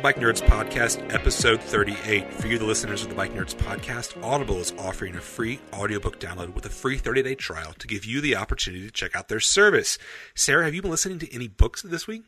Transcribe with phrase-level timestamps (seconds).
[0.00, 2.32] The Bike Nerds Podcast, episode 38.
[2.32, 6.18] For you, the listeners of the Bike Nerds Podcast, Audible is offering a free audiobook
[6.18, 9.28] download with a free 30 day trial to give you the opportunity to check out
[9.28, 9.98] their service.
[10.34, 12.22] Sara, have you been listening to any books this week?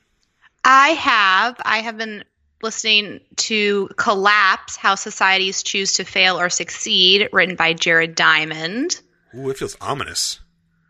[0.62, 1.56] I have.
[1.64, 2.24] I have been
[2.62, 9.00] listening to Collapse How Societies Choose to Fail or Succeed, written by Jared Diamond.
[9.34, 10.40] Ooh, it feels ominous.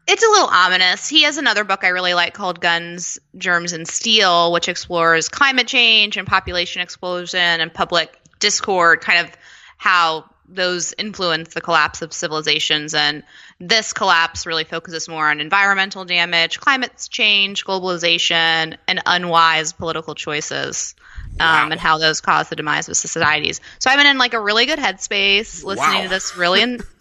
[0.09, 1.09] It's a little ominous.
[1.09, 5.69] He has another book I really like called Guns, Germs, and Steel, which explores climate
[5.69, 9.33] change and population explosion and public discord, kind of
[9.79, 12.95] how those influence the collapse of civilizations.
[12.95, 13.23] And
[13.61, 20.95] this collapse really focuses more on environmental damage, climate change, globalization, and unwise political choices.
[21.41, 23.63] Um, and how those cause the demise of societies.
[23.79, 26.03] So I've been in like a really good headspace listening Wow.
[26.03, 26.61] to this really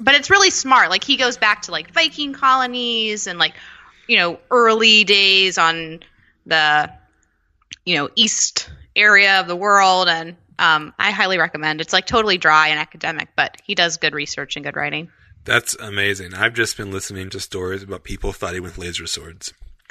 [0.00, 0.90] but it's really smart.
[0.90, 3.54] Like he goes back to like Viking colonies and like
[4.06, 6.00] you know early days on
[6.46, 6.90] the
[7.84, 11.80] you know east area of the world, and um, I highly recommend.
[11.80, 15.10] It's like totally dry and academic, but he does good research and good writing.
[15.44, 16.34] That's amazing.
[16.34, 19.52] I've just been listening to stories about people fighting with laser swords.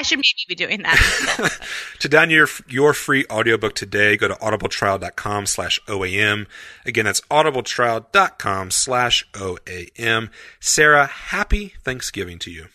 [0.00, 1.58] I should maybe be doing that.
[2.00, 6.46] To download your, your free audiobook today, go to audibletrial.com slash OAM.
[6.86, 10.30] Again, that's audibletrial.com slash OAM.
[10.58, 12.68] Sara, happy Thanksgiving to you.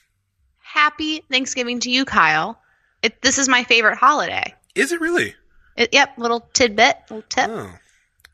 [0.61, 2.59] Happy Thanksgiving to you, Kyle.
[3.01, 4.53] It, this is my favorite holiday.
[4.75, 5.33] Is it really?
[5.75, 7.49] It, yep, little tidbit, little tip.
[7.49, 7.73] Oh.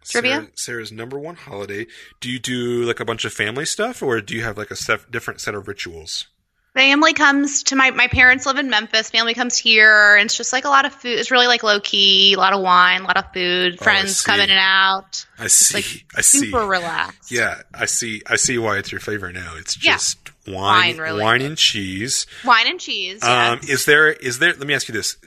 [0.03, 0.35] Trivia?
[0.35, 1.87] Sara, Sara's number one holiday.
[2.19, 4.75] Do you do like a bunch of family stuff or do you have like a
[5.09, 6.27] different set of rituals?
[6.73, 9.09] Family comes to my my parents live in Memphis.
[9.09, 11.19] Family comes here, and it's just like a lot of food.
[11.19, 13.77] It's really like low key, a lot of wine, a lot of food.
[13.79, 15.25] Oh, Friends come in and out.
[15.39, 15.75] I see.
[15.75, 16.39] like I see.
[16.45, 17.31] Super relaxed.
[17.31, 18.21] Yeah, I see.
[18.27, 19.55] I see why it's your favorite now.
[19.57, 19.93] It's Yeah.
[19.93, 20.17] just
[20.47, 22.25] wine, Wine wine and cheese.
[22.45, 23.23] wine and cheese.
[23.23, 23.69] Um, yes.
[23.69, 24.53] is there is there?
[24.53, 25.17] Let me ask you this.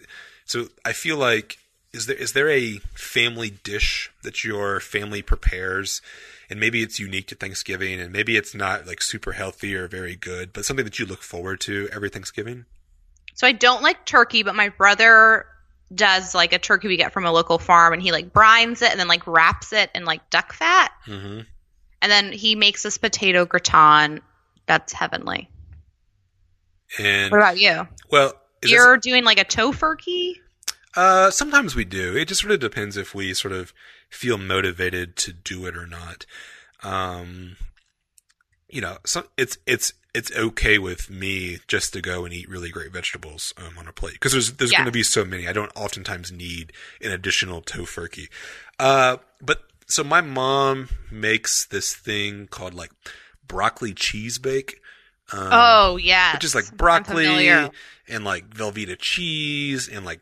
[0.47, 1.59] So I feel like
[1.93, 6.03] is there is there a family dish that your family prepares,
[6.51, 10.17] and maybe it's unique to Thanksgiving, and maybe it's not like super healthy or very
[10.17, 12.65] good, but something that you look forward to every Thanksgiving.
[13.35, 15.47] so I don't like turkey, but my brother
[15.95, 18.91] does like a turkey we get from a local farm, and he like brines it
[18.91, 21.41] and then like wraps it in like duck fat, Mm-hmm.
[22.03, 24.21] and then he makes this potato gratin
[24.67, 25.51] that's heavenly.
[26.99, 27.87] And What about you?
[28.11, 30.35] well, is You're doing like a tofurkey.
[30.97, 32.17] Uh, sometimes we do.
[32.17, 33.73] It just really depends if we sort of
[34.15, 36.25] feel motivated to do it or not.
[36.83, 37.57] Um,
[38.69, 42.71] you know, so it's it's it's okay with me just to go and eat really
[42.71, 44.79] great vegetables um, on a plate because there's there's Yeah.
[44.79, 45.49] going to be so many.
[45.49, 48.29] I don't oftentimes need an additional tofurkey.
[48.79, 52.91] Uh, but so my mom makes this thing called like
[53.47, 54.81] broccoli cheese bake.
[55.33, 57.49] Um, oh yeah, which is like broccoli
[58.09, 60.21] and like Velveeta cheese and like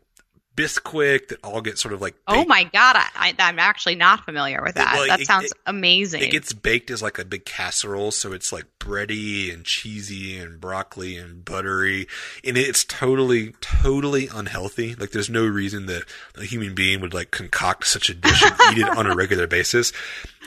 [0.57, 4.25] Bisquick that all get sort of like Oh my god, I, I, I'm actually not
[4.25, 4.95] familiar with that.
[4.95, 6.23] Well, that it- sounds it- amazing.
[6.23, 10.61] It gets baked as like a big casserole, so it's like bready and cheesy and
[10.61, 12.07] broccoli and buttery,
[12.45, 14.95] and it's totally, totally unhealthy.
[14.95, 16.03] Like, there's no reason that
[16.37, 19.47] a human being would like concoct such a dish and eat it on a regular
[19.49, 19.93] basis.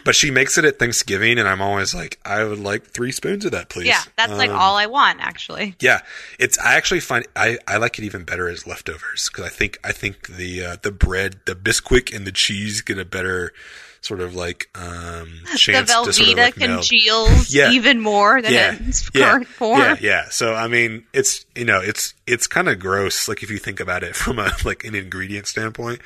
[0.04, 3.44] But she makes it at Thanksgiving, and I'm always like, I would like three spoons
[3.44, 3.88] of that, please.
[3.88, 5.76] yeah, that's like Um, all I want actually.
[5.80, 6.02] Yeah,
[6.38, 6.60] it's.
[6.60, 9.94] I actually find I, I like it even better as leftovers because I think I
[9.96, 13.54] think the uh, the bread, the Bisquick, and the cheese get a better
[14.02, 17.72] sort of like um The chance to sort of Velveeta like congeals Yeah.
[17.72, 19.80] even more than Yeah, its yeah, current form.
[19.82, 20.26] yeah, yeah.
[20.30, 23.80] So I mean, it's you know, it's it's kind of gross, like if you think
[23.80, 26.02] about it from a like an ingredient standpoint.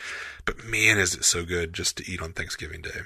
[0.45, 3.01] But man, is it so good just to eat on Thanksgiving Day.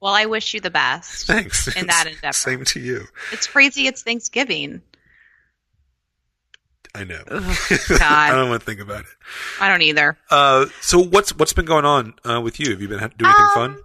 [0.00, 1.26] Well, I wish you the best.
[1.26, 1.66] Thanks.
[1.76, 2.32] In that endeavor.
[2.32, 3.06] Same to you.
[3.32, 3.88] It's crazy.
[3.88, 4.80] It's Thanksgiving.
[6.94, 7.20] I know.
[7.30, 7.56] Ugh,
[8.00, 9.06] I don't want to think about it.
[9.60, 10.16] I don't either.
[10.30, 12.70] Uh, so what's what's been going on uh, with you?
[12.70, 13.76] Have you been doing anything Um, fun?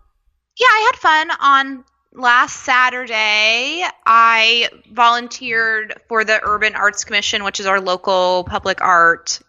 [0.59, 1.83] Yeah, I had fun on
[2.13, 3.83] last Saturday.
[4.05, 9.39] I volunteered for the Urban Arts Commission, which is our local public art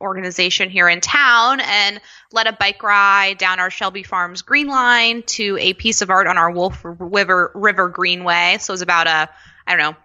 [0.00, 2.00] organization here in town and
[2.30, 6.28] led a bike ride down our Shelby Farms Green Line to a piece of art
[6.28, 8.58] on our Wolf River River Greenway.
[8.60, 9.28] So it was about a
[9.66, 9.96] I don't know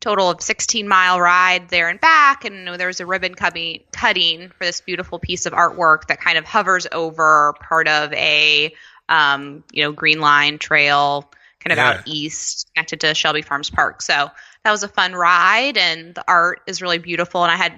[0.00, 4.48] total of 16 mile ride there and back and there was a ribbon cutting, cutting
[4.48, 8.72] for this beautiful piece of artwork that kind of hovers over part of a
[9.08, 11.30] um, you know green line trail
[11.60, 11.90] kind of Yeah.
[11.98, 14.30] out east connected to shelby farms park so
[14.64, 17.74] that was a fun ride and the art is really beautiful and i had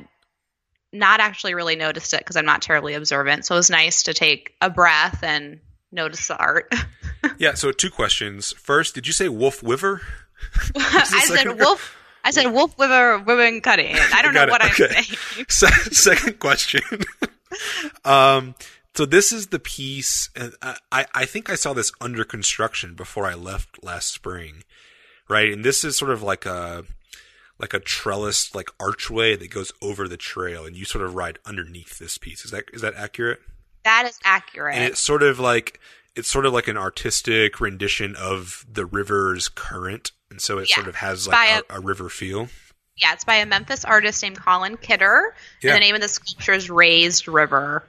[0.92, 4.14] not actually really noticed it because i'm not terribly observant so it was nice to
[4.14, 5.58] take a breath and
[5.90, 6.72] notice the art
[7.38, 7.54] Yeah.
[7.54, 8.52] So two questions.
[8.58, 10.02] First, did you say Wolf Wiver?
[10.76, 14.50] I said wolf i said wolf with a ribbon cutting i don't know it.
[14.50, 15.04] what i'm saying
[15.48, 16.82] second question.
[18.04, 18.54] um,
[18.94, 20.30] so this is the piece.
[20.36, 24.64] and I, I I think I saw this under construction before I left last spring,
[25.28, 25.52] right?
[25.52, 26.84] And this is sort of like a
[27.58, 31.38] like a trellis like archway that goes over the trail, and you sort of ride
[31.46, 32.44] underneath this piece.
[32.44, 33.40] Is that is that accurate?
[33.84, 35.80] that is accurate And it's sort of like
[36.14, 40.76] it's sort of like an artistic rendition of the river's current, and so it Yeah.
[40.76, 42.48] sort of has like a, a river feel.
[42.96, 45.70] Yeah, it's by a Memphis artist named Colin Kidder, Yeah.
[45.70, 47.84] and the name of the sculpture is Raised River.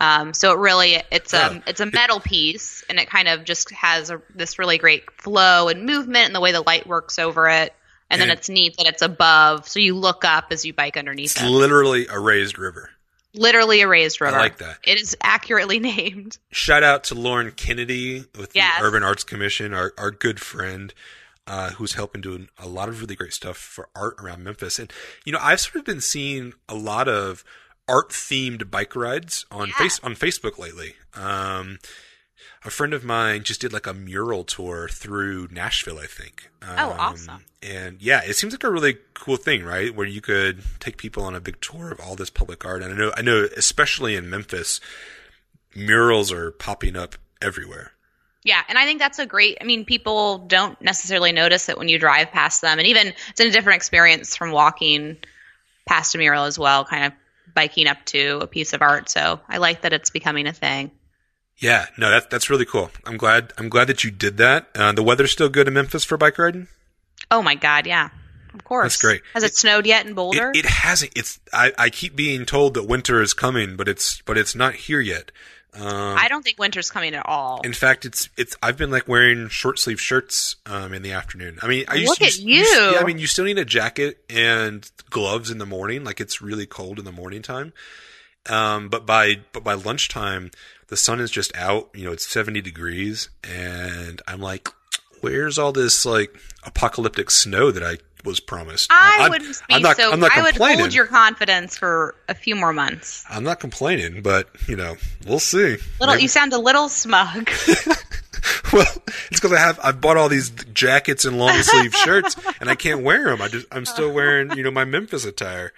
[0.00, 3.70] Um, so it really it's a it's a metal piece, and it kind of just
[3.70, 7.48] has a, this really great flow and movement, and the way the light works over
[7.48, 7.72] it.
[8.10, 10.96] And, then And- it's neat that it's above, so you look up as you bike
[10.98, 11.48] underneath It's it.
[11.48, 12.90] literally a raised river.
[13.34, 14.36] Literally a raised river.
[14.36, 14.78] I like that.
[14.84, 16.36] It is accurately named.
[16.50, 20.92] shout out to Lauren Kennedy with the Urban Arts Commission, our, our good friend,
[21.46, 24.78] uh, who's helping doing a lot of really great stuff for art around Memphis.
[24.78, 24.92] And,
[25.24, 27.44] you know, I've sort of been seeing a lot of
[27.88, 29.74] art themed bike rides on Yeah.
[29.74, 30.94] face on Facebook lately.
[31.14, 31.78] Um,
[32.64, 36.48] a friend of mine just did like a mural tour through Nashville, I think.
[36.62, 37.44] Um, Oh, awesome.
[37.60, 39.94] And yeah, it seems like a really cool thing, right?
[39.94, 42.82] Where you could take people on a big tour of all this public art.
[42.82, 44.80] And I know, I know, especially in Memphis,
[45.74, 47.92] murals are popping up everywhere.
[48.44, 49.58] Yeah, and I think that's a great.
[49.60, 53.40] I mean, people don't necessarily notice it when you drive past them, and even it's
[53.40, 55.18] a different experience from walking
[55.86, 57.12] past a mural as well, kind of
[57.54, 59.08] biking up to a piece of art.
[59.08, 60.90] So I like that it's becoming a thing.
[61.58, 62.90] Yeah, no, that, that's really cool.
[63.04, 63.52] I'm glad.
[63.58, 64.68] I'm glad that you did that.
[64.74, 66.66] Uh, the weather's still good in Memphis for bike riding.
[67.30, 68.08] Oh my God, yeah,
[68.54, 68.84] of course.
[68.84, 69.22] That's great.
[69.34, 70.50] Has it, snowed yet in Boulder?
[70.50, 71.12] It, it hasn't.
[71.14, 71.38] It's.
[71.52, 75.00] I, I keep being told that winter is coming, but it's but it's not here
[75.00, 75.30] yet.
[75.74, 75.84] Um,
[76.18, 77.62] I don't think winter's coming at all.
[77.64, 78.54] in fact, it's it's.
[78.62, 81.58] I've been like wearing short sleeve shirts um, in the afternoon.
[81.62, 82.62] I mean, I used Look to, at s- you.
[82.62, 86.04] yeah, I mean, you still need a jacket and gloves in the morning.
[86.04, 87.72] Like it's really cold in the morning time.
[88.50, 90.50] Um, but by but by lunchtime,
[90.88, 91.88] the sun is just out.
[91.94, 94.68] You know, it's seventy degrees, and I'm like,
[95.22, 98.90] where's all this like apocalyptic snow that I was promised?
[98.92, 100.12] I I'm- would be I'm not, so.
[100.12, 103.24] I'm not I would hold your confidence for a few more months.
[103.28, 104.96] I'm not complaining, but you know,
[105.26, 105.76] we'll see.
[106.00, 107.50] Little, Maybe- you sound a little smug.
[108.72, 108.86] well,
[109.30, 112.74] it's because I have I've bought all these jackets and long sleeve shirts, and I
[112.74, 113.42] can't wear them.
[113.42, 115.72] I just I'm still wearing you know my Memphis attire.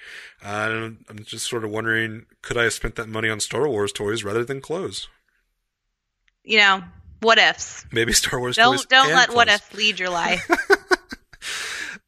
[0.44, 3.93] Uh, I'm just sort of wondering, could I have spent that money on Star Wars
[3.93, 5.08] toys rather than clothes?
[6.46, 6.82] you know,
[7.20, 7.87] what ifs?
[7.91, 8.85] Maybe Star Wars Don't toys.
[8.87, 9.61] don't let what clothes.
[9.61, 10.46] if lead your life.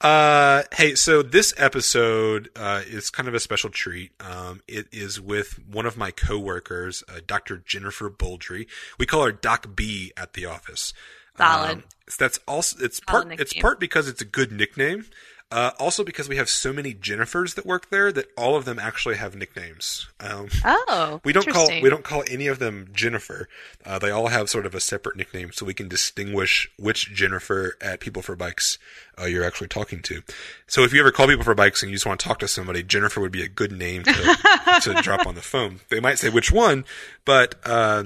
[0.00, 4.12] Uh, hey, so this episode uh, is kind of a special treat.
[4.20, 7.58] Um, it is with one of my coworkers, uh, Dr.
[7.58, 8.66] Jennifer Boldry.
[8.98, 10.92] We call her Doc B at the office.
[11.38, 11.70] Solid.
[11.70, 15.06] Um, so that's also it's Solid part it's part because it's a good nickname.
[15.48, 18.80] Uh, also because we have so many Jennifers that work there that all of them
[18.80, 20.08] actually have nicknames.
[20.18, 23.48] Um, Oh, we don't call we don't call any of them Jennifer.
[23.84, 27.76] Uh, they all have sort of a separate nickname, so we can distinguish which Jennifer
[27.80, 28.78] at People for Bikes
[29.20, 30.22] uh, you're actually talking to.
[30.66, 32.48] So if you ever call People for Bikes and you just want to talk to
[32.48, 34.12] somebody, Jennifer would be a good name to,
[34.82, 35.78] to drop on the phone.
[35.90, 36.84] They might say which one,
[37.24, 38.02] but uh,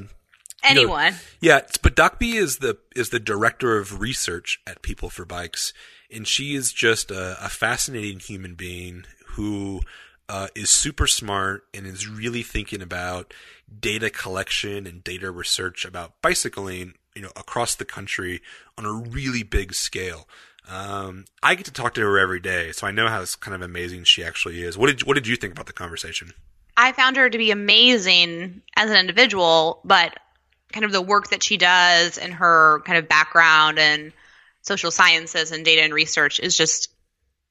[0.63, 1.15] anyone.
[1.41, 5.73] yeah, but Doc B is the is the director of research at People for Bikes,
[6.13, 9.81] and she is just a, a fascinating human being who
[10.29, 13.35] uh, is super smart and is really thinking about
[13.81, 18.41] data collection and data research about bicycling, you know, across the country
[18.79, 20.29] on a really big scale.
[20.69, 23.63] Um, I get to talk to her every day, so I know how kind of
[23.63, 24.79] amazing she actually is.
[24.79, 26.33] What did what did you think about the conversation?
[26.77, 30.17] I found her to be amazing as an individual, but
[30.73, 34.13] kind of the work that she does and her kind of background and
[34.63, 36.89] social sciences and data and research is just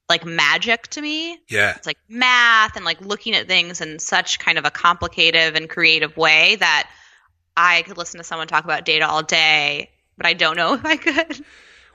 [0.08, 1.38] like magic to me.
[1.48, 5.56] Yeah, It's like math and like looking at things in such kind of a complicated
[5.56, 6.90] and creative way that
[7.56, 10.84] I could listen to someone talk about data all day, but I don't know if
[10.84, 11.44] I could.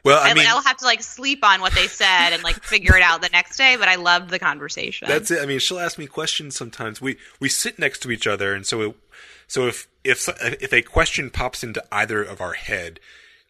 [0.06, 2.64] Well, I I mean, I'll have to like sleep on what they said and like
[2.64, 3.76] figure it out the next day.
[3.76, 5.08] But I loved the conversation.
[5.08, 5.42] That's it.
[5.42, 7.02] I mean, she'll ask me questions sometimes.
[7.02, 8.96] We we sit next to each other, and so it,
[9.48, 10.30] so if if
[10.62, 13.00] if a question pops into either of our head,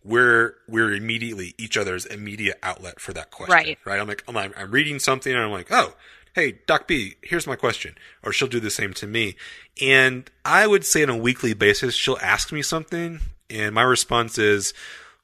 [0.06, 3.54] we're we're immediately each other's immediate outlet for that question.
[3.54, 3.78] Right.
[3.84, 4.00] Right.
[4.00, 5.96] I'm like, I'm, I'm reading something, and I'm like, oh,
[6.34, 9.36] hey, Doc B, here's my question, or she'll do the same to me,
[9.82, 13.20] and I would say on a weekly basis, she'll ask me something,
[13.50, 14.74] and my response is,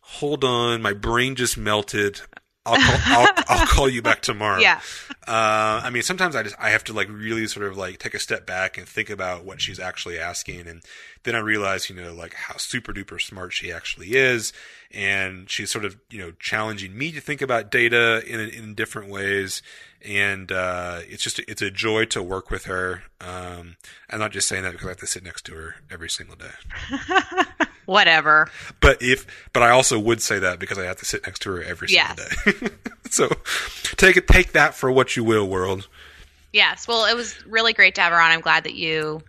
[0.01, 2.21] hold on, my brain just melted.
[2.65, 4.59] I'll call, I'll, I'll call you back tomorrow.
[4.59, 4.79] Yeah.
[5.27, 8.13] Uh, I mean, sometimes I just I have to like really sort of like take
[8.13, 10.81] a step back and think about what she's actually asking, and
[11.23, 14.53] then I realize, you know, like how super duper smart she actually is,
[14.91, 19.09] and she's sort of you know challenging me to think about data in in different
[19.09, 19.61] ways,
[20.03, 23.03] and uh, it's just it's a joy to work with her.
[23.19, 23.77] Um,
[24.09, 26.35] I'm not just saying that because I have to sit next to her every single
[26.35, 26.51] day,
[27.91, 28.49] Whatever.
[28.79, 31.51] but if but I also would say that because I have to sit next to
[31.51, 32.69] her every single day.
[33.09, 33.27] so
[33.97, 35.87] take it take that for what you will, world.
[36.53, 36.87] Yes.
[36.87, 38.31] Well, it was really great to have her on.
[38.31, 39.21] I'm glad that you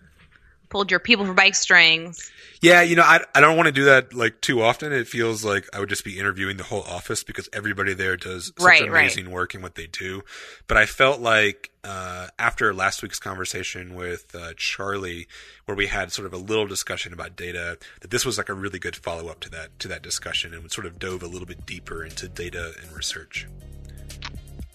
[0.73, 2.33] pulled your people for bike strings.
[2.63, 4.93] Yeah, you know, I, I don't want to do that like too often.
[4.93, 8.47] It feels like I would just be interviewing the whole office because everybody there does
[8.47, 9.03] such Right, right.
[9.03, 10.23] amazing work in what they do.
[10.69, 15.27] But I felt like uh, after last week's conversation with uh, Charlie,
[15.67, 18.55] where we had sort of a little discussion about data, that this was like a
[18.55, 21.47] really good follow up to that to that discussion and sort of dove a little
[21.47, 23.47] bit deeper into data and research.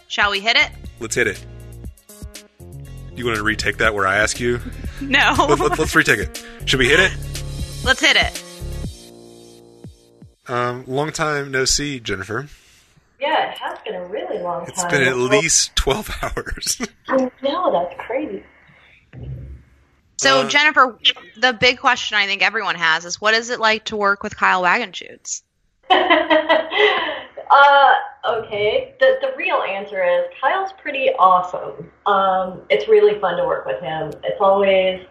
[0.08, 0.70] Shall we hit it?
[1.00, 1.44] Let's hit it.
[3.16, 4.60] You want to retake that where I ask you?
[5.02, 5.34] No.
[5.48, 6.44] Let, let, let's retake it.
[6.66, 7.12] Should we hit it?
[7.84, 8.44] Let's hit it.
[10.48, 12.48] Um, long time no see, Jennifer.
[13.20, 14.70] Yeah, it has been a really long time.
[14.70, 16.82] It's been at least 12 hours.
[17.08, 18.44] I know, that's crazy.
[20.18, 20.98] So, Uh, Jennifer,
[21.40, 24.36] the big question I think everyone has is what is it like to work with
[24.36, 25.42] Kyle Wagenschutz?
[27.50, 27.94] uh,
[28.28, 28.96] okay.
[29.00, 31.92] The the real answer is Kyle's pretty awesome.
[32.06, 34.12] Um, it's really fun to work with him.
[34.24, 35.06] It's always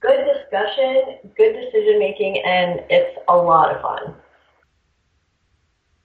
[0.00, 4.14] good discussion, good decision making, and it's a lot of fun.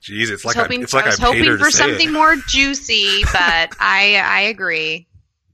[0.02, 2.10] Jeez, it's I was like I, hoping, it's like I was I hoping for something
[2.10, 2.12] it.
[2.12, 5.08] more juicy, but I I agree.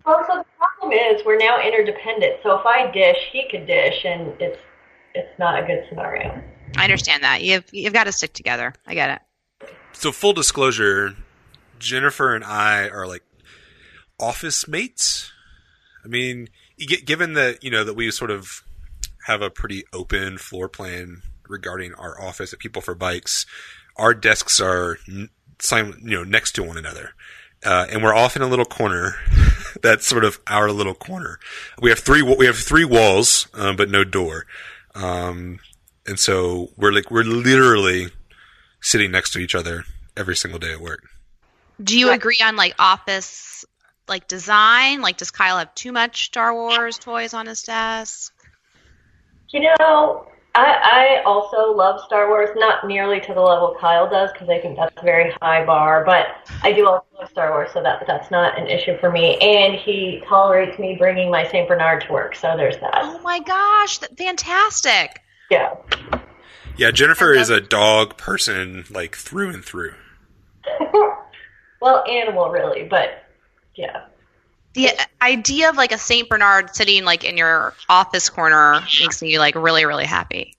[0.05, 2.37] Well, so the problem is we're now interdependent.
[2.43, 4.59] So if I dish, he could dish, and it's
[5.13, 6.41] it's not a good scenario.
[6.77, 7.43] I understand that.
[7.43, 8.73] You've you've got to stick together.
[8.85, 9.21] I get it.
[9.93, 11.15] So full disclosure,
[11.79, 13.23] Jennifer and I are like
[14.19, 15.31] office mates.
[16.03, 18.63] I mean, given that you know that we sort of
[19.25, 23.45] have a pretty open floor plan regarding our office at People for Bikes,
[23.95, 25.29] our desks are you
[26.01, 27.11] know next to one another.
[27.65, 29.15] Uh, and we're off in a little corner.
[29.81, 31.39] That's sort of our little corner.
[31.81, 32.21] We have three.
[32.21, 34.45] We have three walls, um, but no door.
[34.95, 35.59] Um,
[36.05, 38.09] and so we're like we're literally
[38.81, 39.83] sitting next to each other
[40.15, 41.03] every single day at work.
[41.83, 43.65] Do you agree on like office
[44.07, 45.01] like design?
[45.01, 48.33] Like, does Kyle have too much Star Wars toys on his desk?
[49.49, 54.31] You know, I, I also love Star Wars, not nearly to the level Kyle does,
[54.33, 56.03] because I think that's a very high bar.
[56.03, 59.37] But I do also love Star Wars, so that that's not an issue for me.
[59.37, 62.99] And he tolerates me bringing my Saint Bernard to work, so there's that.
[63.03, 65.21] Oh my gosh, th- fantastic!
[65.51, 65.75] Yeah.
[66.77, 69.95] Yeah, Jennifer is a dog person, like through and through.
[71.81, 73.23] well, animal really, but
[73.75, 74.05] yeah.
[74.73, 74.91] The
[75.21, 79.55] idea of like a Saint Bernard sitting like in your office corner makes me like
[79.55, 80.55] really really happy.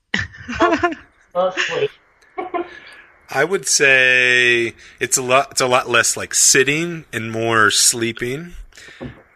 [1.33, 1.89] Mostly.
[3.29, 5.51] I would say it's a lot.
[5.51, 8.53] It's a lot less like sitting and more sleeping.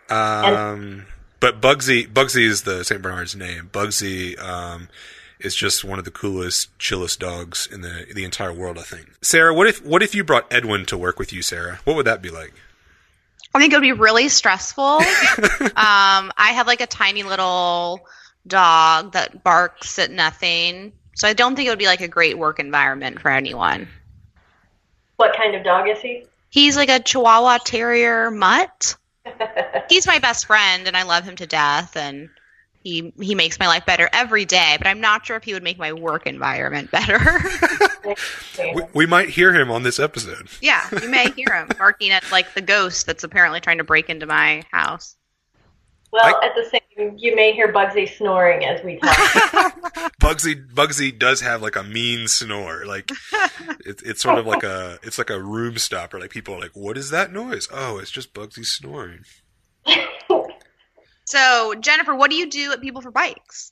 [0.10, 1.06] Um,
[1.40, 3.70] but Bugsy, Bugsy is the Saint Bernard's name.
[3.72, 4.90] Bugsy um,
[5.44, 8.78] is just one of the coolest, chillest dogs in the the entire world.
[8.78, 9.14] I think.
[9.22, 11.80] Sara, what if what if you brought Edwin to work with you, Sara?
[11.84, 12.54] What would that be like?
[13.56, 14.84] I think it would be really stressful.
[15.04, 15.04] um,
[15.76, 18.08] I have like a tiny little
[18.48, 22.38] dog that barks at nothing, so I don't think it would be like a great
[22.38, 23.88] work environment for anyone.
[25.18, 26.26] What kind of dog is he?
[26.50, 28.96] He's like a Chihuahua Terrier mutt.
[29.90, 32.30] He's my best friend, and I love him to death, and
[32.84, 34.76] he he makes my life better every day.
[34.78, 37.20] But I'm not sure if he would make my work environment better.
[38.60, 40.50] We, we might hear him on this episode.
[40.62, 44.10] yeah, you may hear him barking at like the ghost that's apparently trying to break
[44.10, 45.16] into my house.
[46.12, 50.14] Well, I- at the same, you may hear Bugsy snoring as we talk.
[50.22, 52.86] Bugsy Bugsy does have like a mean snore.
[52.86, 53.10] Like
[53.86, 56.20] it's it's sort of like a it's like a room stopper.
[56.20, 59.22] Like people are like, "What is that noise?" Oh, it's just Bugsy snoring.
[61.34, 63.72] So Jennifer, what do you do at People for Bikes?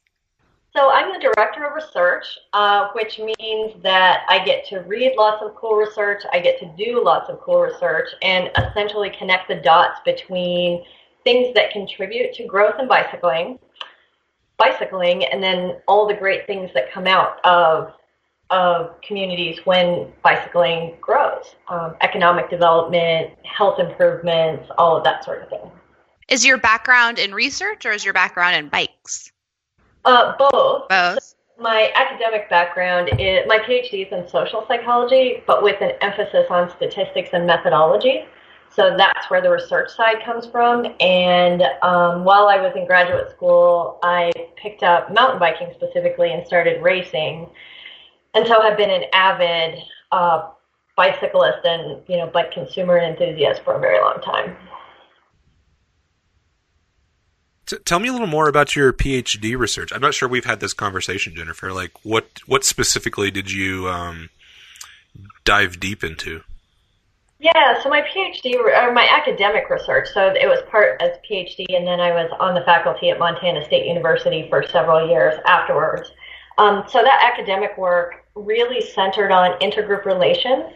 [0.75, 5.43] So I'm the director of research, uh, which means that I get to read lots
[5.43, 9.57] of cool research, I get to do lots of cool research, and essentially connect the
[9.57, 10.83] dots between
[11.23, 13.59] things that contribute to growth in bicycling,
[14.57, 17.93] bicycling, and then all the great things that come out of
[18.49, 25.49] of communities when bicycling grows, um, economic development, health improvements, all of that sort of
[25.49, 25.71] thing.
[26.31, 29.33] Is your background in research or is your background in bikes?
[30.05, 30.87] Uh, both.
[30.87, 31.21] Both.
[31.21, 36.45] So my academic background is my PhD is in social psychology, but with an emphasis
[36.49, 38.23] on statistics and methodology.
[38.69, 40.95] So that's where the research side comes from.
[41.01, 46.47] And um, while I was in graduate school, I picked up mountain biking specifically and
[46.47, 47.49] started racing.
[48.35, 49.79] And so have been an avid
[50.13, 50.47] uh,
[50.95, 54.55] bicyclist and you know bike consumer and enthusiast for a very long time.
[57.85, 59.91] Tell me a little more about your PhD research.
[59.93, 61.71] I'm not sure we've had this conversation, Jennifer.
[61.71, 64.29] Like, what what specifically did you um,
[65.43, 66.41] dive deep into?
[67.41, 70.09] Yeah, so my PhD or my academic research.
[70.13, 73.65] So it was part as PhD, and then I was on the faculty at Montana
[73.65, 76.11] State University for several years afterwards.
[76.59, 80.71] Um, so that academic work really centered on intergroup relations,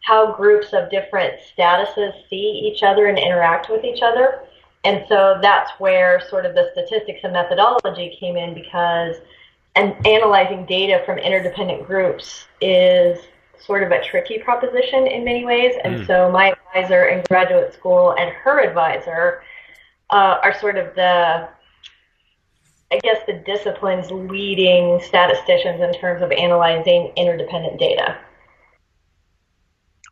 [0.00, 4.40] how groups of different statuses see each other and interact with each other.
[4.84, 9.16] And so that's where sort of the statistics and methodology came in because
[9.76, 13.18] and analyzing data from interdependent groups is
[13.60, 15.74] sort of a tricky proposition in many ways.
[15.84, 16.06] And mm.
[16.06, 19.42] so my advisor in graduate school and her advisor
[20.10, 21.48] uh, are sort of the
[22.90, 28.16] I guess the discipline's leading statisticians in terms of analyzing interdependent data.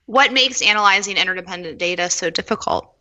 [0.04, 2.95] What makes analyzing interdependent data so difficult?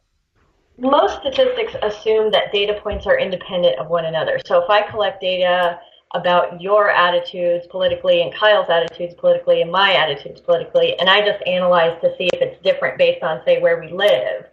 [0.78, 4.40] Most statistics assume that data points are independent of one another.
[4.46, 5.80] So if I collect data
[6.14, 11.46] about your attitudes politically and Kyle's attitudes politically and my attitudes politically, and I just
[11.48, 14.46] analyze to see if it's different based on, say, where we live,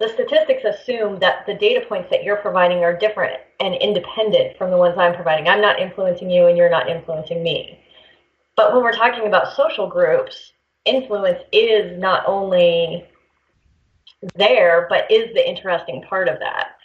[0.00, 4.70] the statistics assume that the data points that you're providing are different and independent from
[4.70, 5.46] the ones I'm providing.
[5.46, 7.78] I'm not influencing you and you're not influencing me.
[8.56, 10.52] But when we're talking about social groups,
[10.84, 13.06] influence is not only
[14.34, 16.76] there, but is the interesting part of that.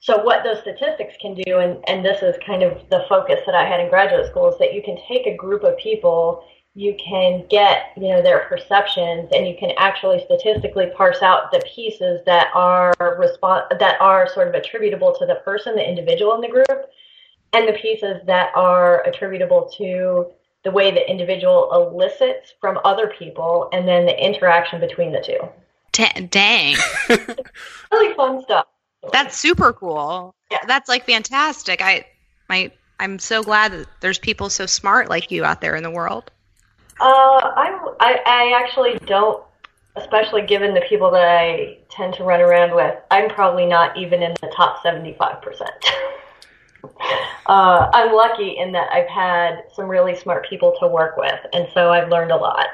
[0.00, 3.54] So what those statistics can do, and, and this is kind of the focus that
[3.54, 6.94] I had in graduate school, is that you can take a group of people, you
[7.04, 12.20] can get you know their perceptions, and you can actually statistically parse out the pieces
[12.26, 16.48] that are respon- that are sort of attributable to the person, the individual in the
[16.48, 16.90] group,
[17.52, 20.26] and the pieces that are attributable to
[20.62, 25.40] the way the individual elicits from other people, and then the interaction between the two.
[26.30, 26.76] Dang.
[27.92, 28.66] really fun stuff.
[29.12, 30.34] That's super cool.
[30.50, 30.58] Yeah.
[30.66, 31.82] That's like fantastic.
[31.82, 32.06] I
[32.48, 35.90] my I'm so glad that there's people so smart like you out there in the
[35.90, 36.30] world.
[37.00, 39.42] Uh, I'm, I, I actually don't,
[39.94, 44.22] especially given the people that I tend to run around with, I'm probably not even
[44.22, 45.68] in the top 75%.
[47.46, 51.68] uh, I'm lucky in that I've had some really smart people to work with, and
[51.72, 52.66] so I've learned a lot.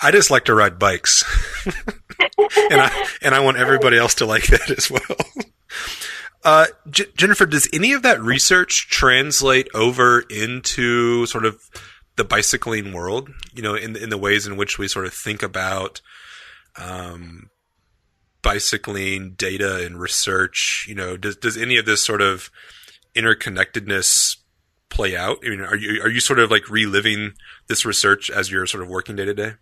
[0.00, 1.24] I just like to ride bikes,
[1.66, 5.00] and I and I want everybody else to like that as well.
[6.44, 11.60] Uh, J- Jennifer, does any of that research translate over into sort of
[12.16, 13.30] the bicycling world?
[13.52, 16.00] You know, in in the ways in which we sort of think about
[16.76, 17.50] um,
[18.42, 20.86] bicycling data and research.
[20.88, 22.50] You know, does does any of this sort of
[23.14, 24.36] interconnectedness
[24.88, 25.38] play out?
[25.44, 27.32] I mean, are you are you sort of like reliving
[27.66, 29.52] this research as you're sort of working day to day?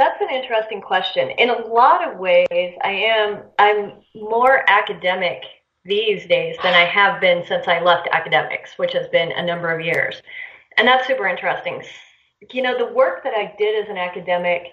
[0.00, 1.28] That's an interesting question.
[1.28, 5.42] In a lot of ways, I am I'm more academic
[5.84, 9.70] these days than I have been since I left academics, which has been a number
[9.70, 10.22] of years.
[10.78, 11.82] And that's super interesting.
[12.50, 14.68] You know, the work that I did as an academic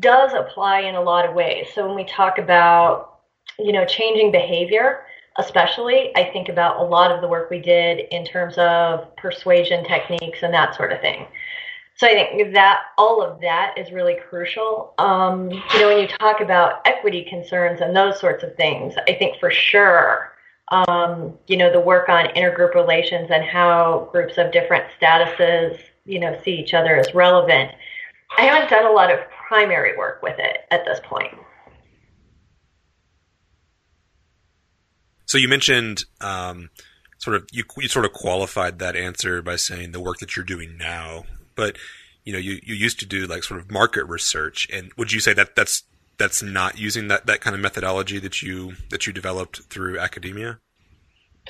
[0.00, 1.66] does apply in a lot of ways.
[1.74, 3.18] So when we talk about,
[3.58, 5.04] you know, changing behavior,
[5.36, 9.84] especially, I think about a lot of the work we did in terms of persuasion
[9.84, 11.26] techniques and that sort of thing.
[11.96, 14.94] So I think that all of that is really crucial.
[14.98, 19.14] Um, you know, when you talk about equity concerns and those sorts of things, I
[19.14, 20.32] think for sure,
[20.68, 26.18] um, you know, the work on intergroup relations and how groups of different statuses, you
[26.18, 27.70] know, see each other as relevant.
[28.36, 31.34] I haven't done a lot of primary work with it at this point.
[35.26, 36.70] So you mentioned um,
[37.18, 40.44] sort of you, you sort of qualified that answer by saying the work that you're
[40.44, 41.24] doing now
[41.54, 41.76] but
[42.24, 45.20] you know, you, you used to do like sort of market research, and would you
[45.20, 45.84] say that that's
[46.16, 50.58] that's not using that, that kind of methodology that you that you developed through academia?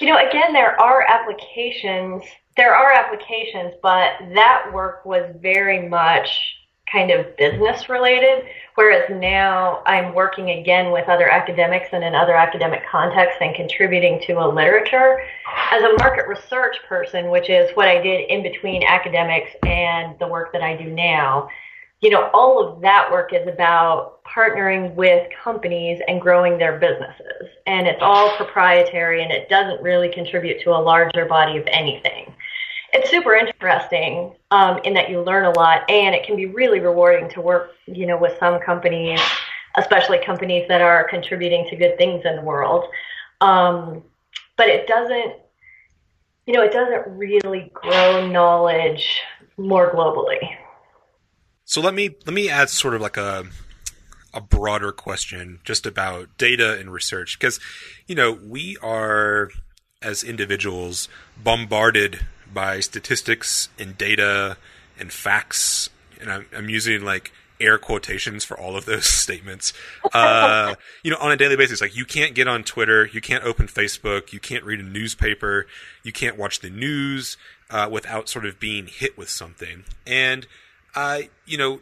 [0.01, 2.25] You know, again, there are applications.
[2.57, 6.57] There are applications, but that work was very much
[6.95, 8.45] kind of business related.
[8.77, 14.21] Whereas now I'm working again with other academics and in other academic contexts and contributing
[14.27, 15.21] to a literature.
[15.71, 20.29] As a market research person, which is what I did in between academics and the
[20.29, 21.49] work that I do now,
[22.01, 27.49] you know, all of that work is about partnering with companies and growing their businesses.
[27.67, 32.35] And it's all proprietary and it doesn't really contribute to a larger body of anything.
[32.95, 36.79] It's super interesting um, in that you learn a lot and it can be really
[36.79, 39.21] rewarding to work, you know, with some companies,
[39.77, 42.85] especially companies that are contributing to good things in the world.
[43.41, 44.05] Um,
[44.57, 45.35] but it doesn't,
[46.47, 49.21] you know, it doesn't really grow knowledge
[49.57, 50.57] more globally.
[51.65, 53.47] So let me let me add sort of like a
[54.33, 57.59] a broader question just about data and research because
[58.07, 59.51] you know we are
[60.03, 61.09] as individuals
[61.43, 62.21] bombarded
[62.55, 64.57] by statistics and data
[64.99, 65.91] and facts.
[66.21, 69.73] And I'm, I'm using like air quotations for all of those statements.
[70.13, 73.45] Uh, you know on a daily basis like you can't get on twitter you can't
[73.45, 75.67] open facebook you can't read a newspaper
[76.03, 77.37] you can't watch the news
[77.71, 79.85] uh, without sort of being hit with something.
[80.07, 80.47] And
[80.95, 81.81] uh, you know,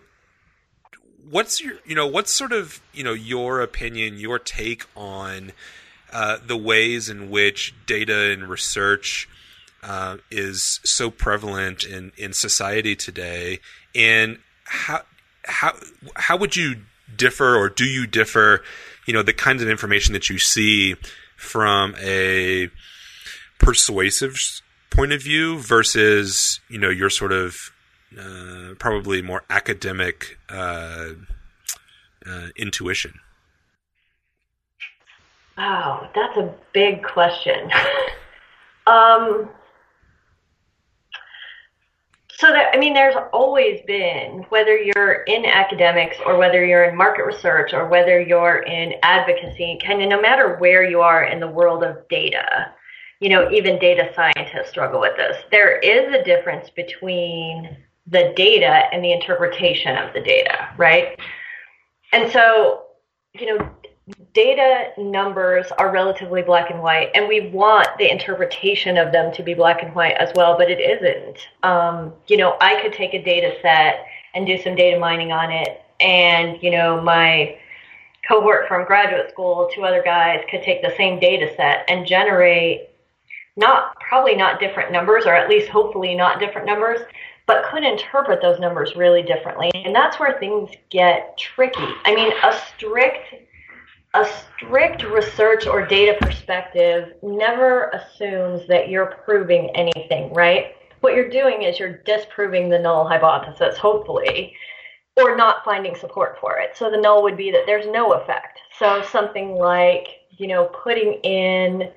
[1.29, 5.53] what's your, you know, what's sort of, you know, your opinion, your take on
[6.13, 9.29] uh, the ways in which data and research
[9.83, 13.61] uh, is so prevalent in, in society today,
[13.95, 15.03] and how
[15.45, 15.73] how
[16.17, 16.77] how would you
[17.17, 18.63] differ, or do you differ?
[19.07, 20.95] You know, the kinds of information that you see
[21.37, 22.71] from a
[23.59, 24.37] persuasive
[24.91, 27.73] point of view versus you know your sort of
[28.19, 31.11] uh, probably more academic uh,
[32.27, 33.19] uh, intuition?
[35.57, 37.71] Wow, that's a big question.
[38.87, 39.49] um,
[42.43, 46.97] so that, I mean, there's always been, whether you're in academics or whether you're in
[46.97, 51.39] market research or whether you're in advocacy, kind of no matter where you are in
[51.39, 52.73] the world of data,
[53.21, 55.37] you know, even data scientists struggle with this.
[55.53, 57.77] There is a difference between
[58.09, 61.17] the data and the interpretation of the data, right?
[62.13, 62.87] And so,
[63.35, 63.71] you know,
[64.35, 69.43] data numbers are relatively black and white, and we want the interpretation of them to
[69.43, 71.39] be black and white as well, but it isn't.
[71.63, 75.51] Um, you know, I could take a data set and do some data mining on
[75.51, 77.59] it, and, you know, my
[78.27, 82.89] cohort from graduate school, two other guys could take the same data set and generate
[83.57, 87.01] not probably not different numbers, or at least hopefully not different numbers,
[87.47, 89.71] but could interpret those numbers really differently.
[89.75, 91.87] And that's where things get tricky.
[92.05, 93.35] I mean, a strict
[94.15, 100.77] a strict research or data perspective never assumes that you're proving anything, right?
[101.01, 104.55] What you're doing is you're disproving the null hypothesis, hopefully,
[105.17, 106.77] or not finding support for it.
[106.77, 108.59] So the null would be that there's no effect.
[108.79, 111.91] So something like, you know, putting in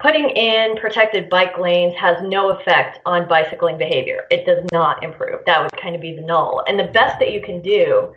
[0.00, 4.26] Putting in protected bike lanes has no effect on bicycling behavior.
[4.30, 5.44] It does not improve.
[5.44, 6.62] That would kind of be the null.
[6.68, 8.14] And the best that you can do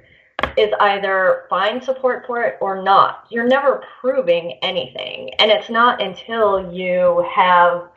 [0.58, 3.26] is either find support for it or not.
[3.30, 5.34] You're never proving anything.
[5.40, 7.90] And it's not until you have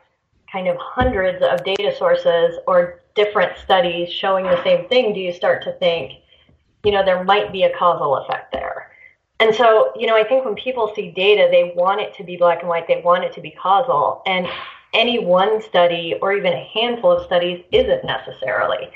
[0.51, 5.33] kind of hundreds of data sources or different studies showing the same thing do you
[5.33, 6.13] start to think,
[6.83, 8.91] you know, there might be a causal effect there.
[9.39, 12.37] And so, you know, I think when people see data, they want it to be
[12.37, 14.21] black and white, they want it to be causal.
[14.25, 14.47] And
[14.93, 18.89] any one study or even a handful of studies isn't necessarily.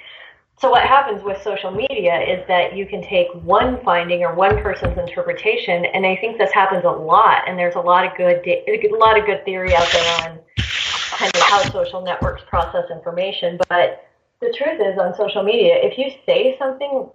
[0.61, 4.61] So, what happens with social media is that you can take one finding or one
[4.61, 7.47] person's interpretation, and I think this happens a lot.
[7.47, 11.33] And there's a lot of good, a lot of good theory out there on kind
[11.33, 13.57] of how social networks process information.
[13.69, 14.05] But
[14.41, 17.09] the truth is, on social media, if you say something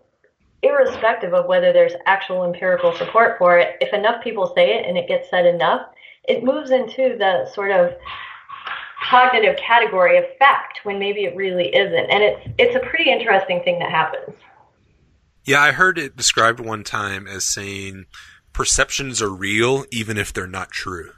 [0.63, 4.97] irrespective of whether there's actual empirical support for it, if enough people say it and
[4.97, 5.89] it gets said enough,
[6.27, 7.93] it moves into the sort of
[9.09, 12.11] cognitive category of fact when maybe it really isn't.
[12.11, 14.37] And it's it's a pretty interesting thing that happens.
[15.45, 18.07] Yeah, I heard it described one time as saying
[18.53, 21.11] perceptions are real even if they're not true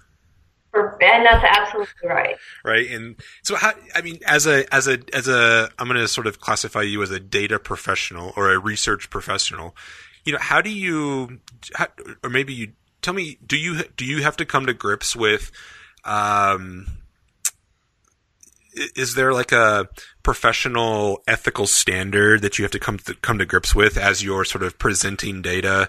[1.01, 2.37] and that's absolutely right.
[2.64, 3.72] Right, and so how?
[3.94, 7.03] I mean, as a as a as a, I'm going to sort of classify you
[7.03, 9.77] as a data professional or a research professional.
[10.25, 11.40] You know, how do you,
[11.75, 11.87] how,
[12.22, 15.53] or maybe you tell me, do you do you have to come to grips with?
[16.05, 16.87] Um,
[18.94, 19.88] is there like a
[20.22, 24.44] professional ethical standard that you have to come to come to grips with as you're
[24.44, 25.88] sort of presenting data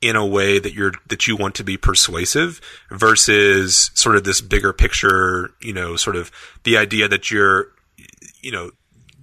[0.00, 4.40] in a way that you're that you want to be persuasive versus sort of this
[4.40, 6.30] bigger picture, you know, sort of
[6.64, 7.68] the idea that you're
[8.40, 8.70] you know,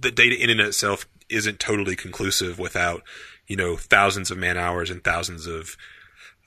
[0.00, 3.02] the data in and of itself isn't totally conclusive without,
[3.46, 5.76] you know, thousands of man hours and thousands of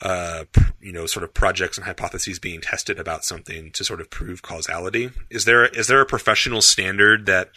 [0.01, 0.45] uh,
[0.79, 4.41] you know, sort of projects and hypotheses being tested about something to sort of prove
[4.41, 5.11] causality.
[5.29, 7.49] Is there is there a professional standard that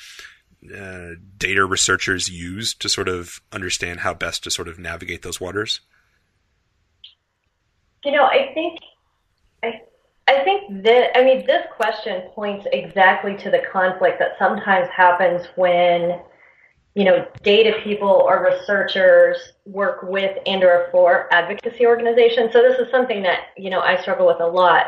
[0.74, 5.40] uh, data researchers use to sort of understand how best to sort of navigate those
[5.40, 5.80] waters?
[8.04, 8.80] You know, I think
[9.62, 9.80] I
[10.28, 15.46] I think that I mean this question points exactly to the conflict that sometimes happens
[15.56, 16.20] when
[16.94, 22.52] you know data people or researchers work with and or for advocacy organizations.
[22.52, 24.86] So this is something that you know I struggle with a lot.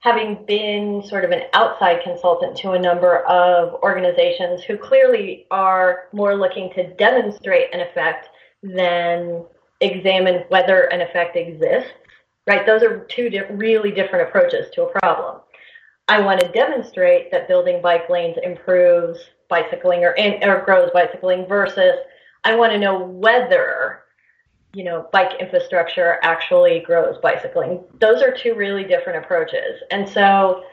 [0.00, 6.08] Having been sort of an outside consultant to a number of organizations who clearly are
[6.12, 8.28] more looking to demonstrate an effect
[8.64, 9.44] than
[9.80, 11.92] examine whether an effect exists
[12.46, 12.66] right?
[12.66, 15.40] Those are two di- really different approaches to a problem.
[16.08, 19.20] I want to demonstrate that building bike lanes improves
[19.52, 21.96] bicycling or, or grows bicycling versus
[22.44, 24.00] I want to know whether
[24.72, 27.84] you know bike infrastructure actually grows bicycling.
[28.00, 29.82] Those are two really different approaches.
[29.90, 30.64] And so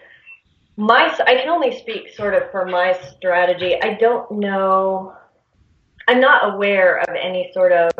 [0.78, 3.76] my I can only speak sort of for my strategy.
[3.84, 5.14] I don't know
[6.08, 7.92] I'm not aware of any sort of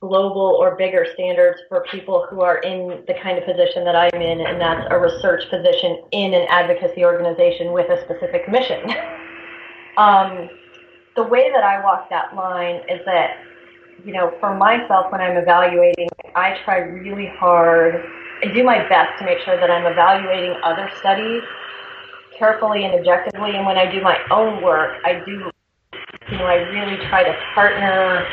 [0.00, 4.20] global or bigger standards for people who are in the kind of position that I'm
[4.20, 8.80] in, and that's a research position in an advocacy organization with a specific mission.
[9.96, 10.48] um,
[11.16, 13.38] the way that I walk that line is that,
[14.04, 18.04] you know, for myself, when I'm evaluating, I try really hard.
[18.42, 21.42] I do my best to make sure that I'm evaluating other studies
[22.38, 23.56] carefully and objectively.
[23.56, 25.50] And when I do my own work, I do,
[26.30, 28.26] you know, I really try to partner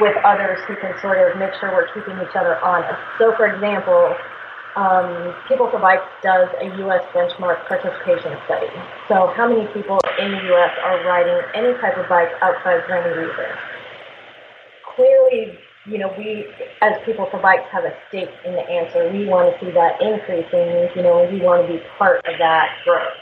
[0.00, 2.98] with others who can sort of make sure we're keeping each other honest.
[3.18, 4.16] So, for example,
[4.76, 7.02] um, People for Bikes does a U.S.
[7.12, 8.68] benchmark participation study.
[9.08, 10.72] So, how many people in the U.S.
[10.82, 13.52] are riding any type of bike outside of any reason?
[14.96, 16.46] Clearly, you know, we
[16.80, 19.10] as People for Bikes have a stake in the answer.
[19.12, 22.78] We want to see that increasing, you know, we want to be part of that
[22.84, 23.12] growth.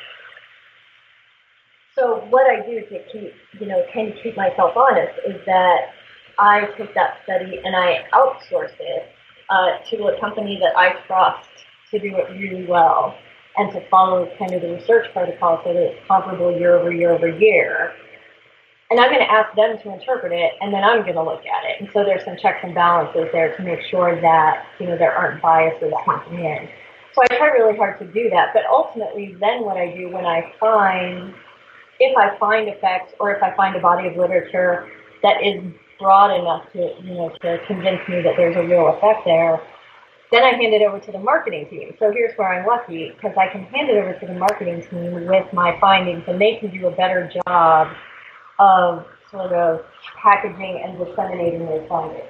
[1.99, 5.91] So, what I do to keep, you know, kind of keep myself honest is that
[6.39, 9.11] I took that study and I outsourced it
[9.51, 11.49] uh, to a company that I trust
[11.91, 13.17] to do it really well
[13.57, 17.13] and to follow kind of the research protocol so that it's comparable year over year
[17.13, 17.93] over year.
[18.91, 21.43] And I'm going to ask them to interpret it, and then I'm going to look
[21.47, 21.81] at it.
[21.81, 25.15] And so there's some checks and balances there to make sure that you know there
[25.15, 26.69] aren't biases coming in.
[27.15, 28.49] So I try really hard to do that.
[28.53, 31.35] But ultimately, then what I do when I find,
[32.01, 34.89] if I find effects or if I find a body of literature
[35.23, 35.63] that is
[36.01, 39.61] broad enough to you know to convince me that there's a real effect there,
[40.33, 41.95] then I hand it over to the marketing team.
[41.99, 45.27] So here's where I'm lucky because I can hand it over to the marketing team
[45.27, 47.95] with my findings, and they can do a better job
[48.59, 49.85] of sort of
[50.21, 52.25] packaging and disseminating those findings.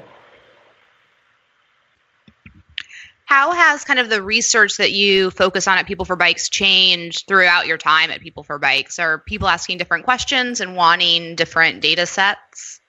[3.30, 7.28] How has kind of the research that you focus on at People for Bikes changed
[7.28, 8.98] throughout your time at People for Bikes?
[8.98, 12.79] Are people asking different questions and wanting different data sets?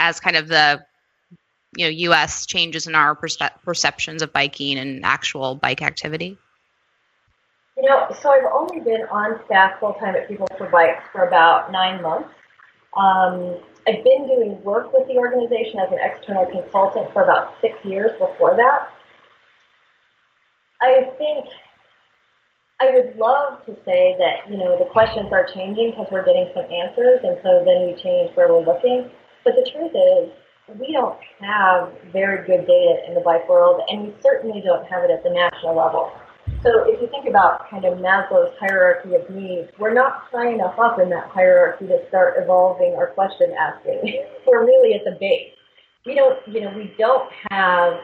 [0.00, 0.84] As kind of the
[1.76, 2.46] you know U.S.
[2.46, 6.36] changes in our perce- perceptions of biking and actual bike activity?
[7.76, 11.28] You know, so I've only been on staff full time at People for Bikes for
[11.28, 12.30] about nine months.
[12.96, 17.78] Um, I've been doing work with the organization as an external consultant for about six
[17.84, 18.90] years before that.
[20.82, 21.46] I think
[22.80, 26.50] I would love to say that, you know, the questions are changing because we're getting
[26.54, 29.10] some answers, and so then we change where we're looking.
[29.44, 30.30] But the truth is,
[30.78, 35.02] we don't have very good data in the bike world, and we certainly don't have
[35.02, 36.12] it at the national level.
[36.62, 40.78] So if you think about kind of Maslow's hierarchy of needs, we're not high enough
[40.78, 44.24] up in that hierarchy to start evolving our question asking.
[44.46, 45.52] we're really at the base.
[46.04, 47.94] We don't, you know, we don't have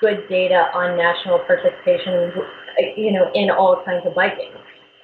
[0.00, 2.32] good data on national participation,
[2.96, 4.52] you know, in all kinds of biking.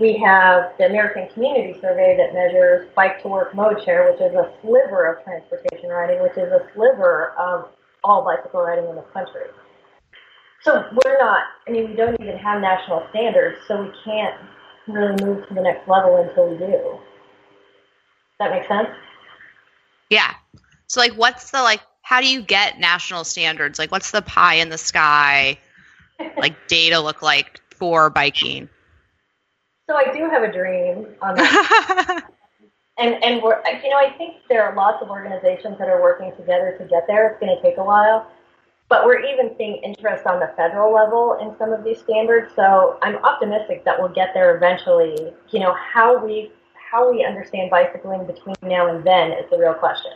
[0.00, 4.34] We have the American Community Survey that measures bike to work mode share, which is
[4.34, 7.68] a sliver of transportation riding, which is a sliver of
[8.02, 9.42] all bicycle riding in the country.
[10.62, 14.36] So we're not, I mean, we don't even have national standards, so we can't
[14.88, 16.66] really move to the next level until we do.
[16.66, 16.98] Does
[18.38, 18.88] that make sense?
[20.08, 20.32] Yeah.
[20.86, 23.78] So, like, what's the, like, how do you get national standards?
[23.78, 25.58] Like, what's the pie in the sky,
[26.38, 28.70] like, data look like for biking?
[29.90, 32.22] So I do have a dream on that.
[32.98, 36.30] and and we're you know I think there are lots of organizations that are working
[36.36, 37.26] together to get there.
[37.30, 38.30] It's going to take a while.
[38.88, 42.52] but we're even seeing interest on the federal level in some of these standards.
[42.54, 45.32] So I'm optimistic that we'll get there eventually.
[45.48, 46.52] You know, how we
[46.92, 50.12] how we understand bicycling between now and then is the real question.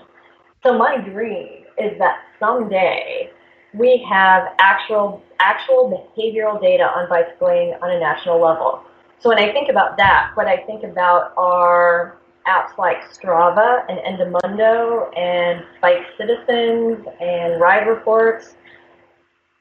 [0.62, 3.28] So my dream is that someday
[3.72, 8.84] we have actual actual behavioral data on bicycling on a national level.
[9.20, 13.98] So when I think about that, what I think about are apps like Strava and
[14.00, 18.54] Endomondo and Bike Citizens and Ride Reports,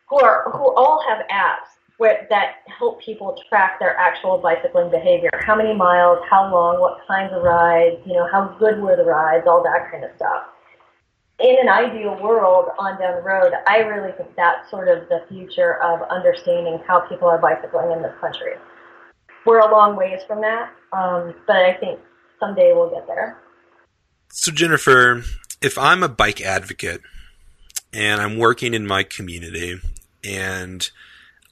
[0.10, 5.30] who are who all have apps where, that help people track their actual bicycling behavior.
[5.46, 9.06] How many miles, how long, what kinds of rides, you know, how good were the
[9.06, 10.44] rides, all that kind of stuff
[11.40, 15.26] in an ideal world on down the road, I really think that's sort of the
[15.30, 18.54] future of understanding how people are bicycling in this country.
[19.46, 22.00] We're a long ways from that, um, but I think
[22.40, 23.38] someday we'll get there.
[24.32, 25.24] So, Jennifer,
[25.62, 27.02] if I'm a bike advocate
[27.92, 29.80] and I'm working in my community
[30.24, 30.90] and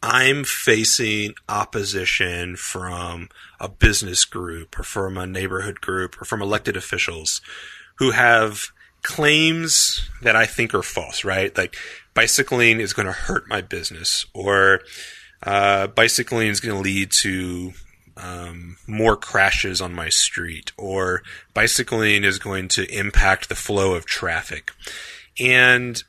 [0.03, 6.75] I'm facing opposition from a business group or from a neighborhood group or from elected
[6.75, 7.41] officials
[7.95, 8.71] who have
[9.03, 11.55] claims that I think are false, right?
[11.55, 11.75] Like
[12.13, 14.81] bicycling is going to hurt my business or
[15.43, 17.73] uh, bicycling is going to lead to
[18.17, 21.23] um, more crashes on my street or
[21.53, 24.71] bicycling is going to impact the flow of traffic.
[25.39, 26.03] And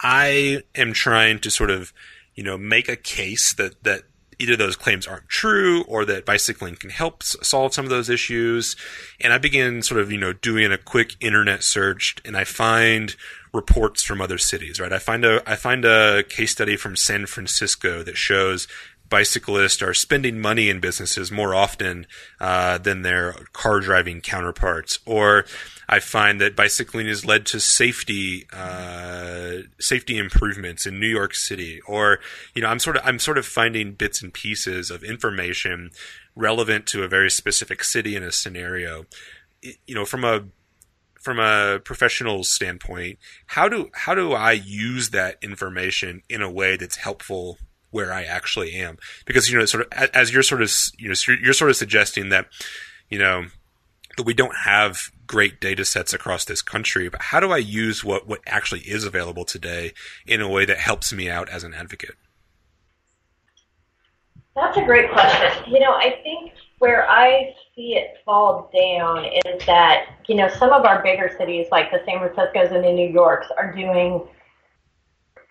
[0.00, 1.92] I am trying to sort of,
[2.34, 4.04] you know, make a case that, that
[4.38, 8.74] either those claims aren't true or that bicycling can help solve some of those issues.
[9.20, 13.14] And I begin sort of, you know, doing a quick internet search and I find
[13.52, 14.92] reports from other cities, right?
[14.92, 18.68] I find a, I find a case study from San Francisco that shows
[19.10, 22.06] bicyclists are spending money in businesses more often
[22.40, 25.00] uh, than their car driving counterparts.
[25.04, 25.44] Or
[25.88, 31.80] I find that bicycling has led to safety uh, safety improvements in New York City.
[31.86, 32.20] Or
[32.54, 35.90] you know, I'm sort of I'm sort of finding bits and pieces of information
[36.34, 39.04] relevant to a very specific city in a scenario.
[39.86, 40.44] You know, from a
[41.20, 46.76] from a professional standpoint, how do how do I use that information in a way
[46.76, 47.58] that's helpful
[47.90, 48.98] where I actually am.
[49.26, 52.30] Because you know, sort of as you're sort of you know you're sort of suggesting
[52.30, 52.46] that
[53.08, 53.46] you know
[54.16, 58.04] that we don't have great data sets across this country, but how do I use
[58.04, 59.92] what what actually is available today
[60.26, 62.16] in a way that helps me out as an advocate?
[64.56, 65.72] That's a great question.
[65.72, 70.72] You know, I think where I see it fall down is that, you know, some
[70.72, 74.26] of our bigger cities like the San Francisco's and the New Yorks are doing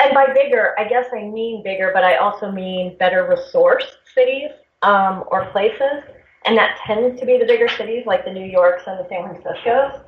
[0.01, 4.49] and by bigger, I guess I mean bigger, but I also mean better resourced cities
[4.81, 6.03] um, or places.
[6.45, 9.23] And that tends to be the bigger cities like the New Yorks and the San
[9.23, 10.01] Franciscos.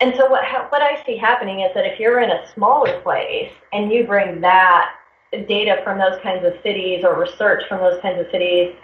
[0.00, 3.00] And so what, ha- what I see happening is that if you're in a smaller
[3.00, 4.94] place and you bring that
[5.32, 8.74] data from those kinds of cities or research from those kinds of cities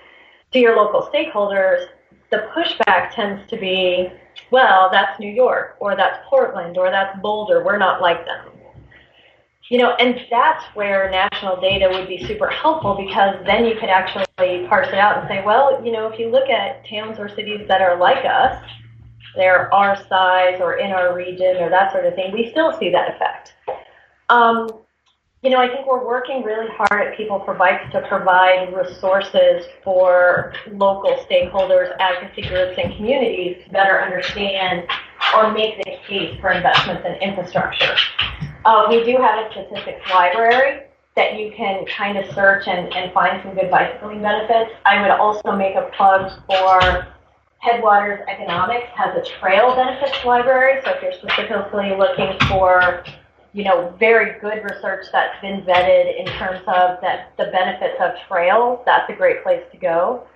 [0.52, 1.86] to your local stakeholders,
[2.30, 4.10] the pushback tends to be,
[4.50, 7.64] well, that's New York, or that's Portland, or that's Boulder.
[7.64, 8.52] We're not like them.
[9.68, 13.88] You know, and that's where national data would be super helpful because then you could
[13.88, 14.24] actually
[14.68, 17.66] parse it out and say, well, you know, if you look at towns or cities
[17.66, 18.62] that are like us,
[19.34, 22.90] they're our size or in our region or that sort of thing, we still see
[22.90, 23.54] that effect.
[24.28, 24.68] Um,
[25.46, 29.64] you know, I think we're working really hard at People for Bikes to provide resources
[29.84, 34.88] for local stakeholders, advocacy groups, and communities to better understand
[35.36, 37.94] or make the case for investments in infrastructure.
[38.64, 40.82] Uh, we do have a statistics library
[41.14, 44.72] that you can kind of search and, and find some good bicycling benefits.
[44.84, 47.06] I would also make a plug for
[47.58, 50.82] Headwaters Economics has a trail benefits library.
[50.84, 53.04] So if you're specifically looking for,
[53.56, 58.12] you know, very good research that's been vetted in terms of that the benefits of
[58.28, 60.26] trails, that's a great place to go.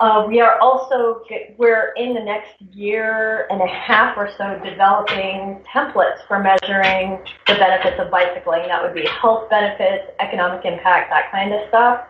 [0.00, 1.22] Uh, we are also
[1.58, 7.54] we're in the next year and a half or so developing templates for measuring the
[7.54, 8.66] benefits of bicycling.
[8.66, 12.04] That would be health benefits, economic impact, that kind of stuff.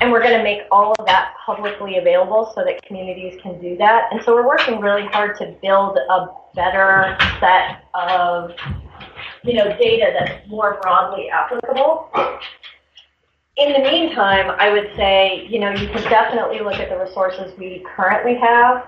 [0.00, 3.76] And we're going to make all of that publicly available so that communities can do
[3.76, 4.08] that.
[4.10, 8.50] And so we're working really hard to build a better set of
[9.42, 12.10] you know data that's more broadly applicable
[13.60, 17.52] in the meantime, I would say, you know, you can definitely look at the resources
[17.58, 18.86] we currently have.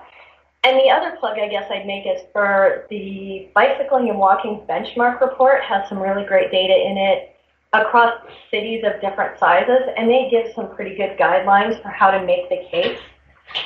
[0.63, 5.21] And the other plug I guess I'd make is for the bicycling and walking benchmark
[5.21, 7.35] report has some really great data in it
[7.73, 8.13] across
[8.49, 12.49] cities of different sizes, and they give some pretty good guidelines for how to make
[12.49, 12.99] the case.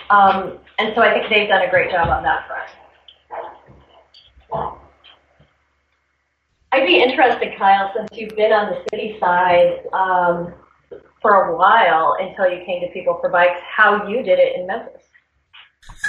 [0.09, 2.47] Um, and so I think they've done a great job on that
[4.49, 4.76] front.
[6.71, 10.53] I'd be interested, Kyle, since you've been on the city side um,
[11.21, 14.67] for a while until you came to People for Bikes, how you did it in
[14.67, 15.03] Memphis.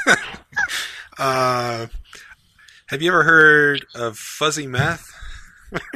[1.18, 1.86] uh,
[2.86, 5.06] have you ever heard of fuzzy math?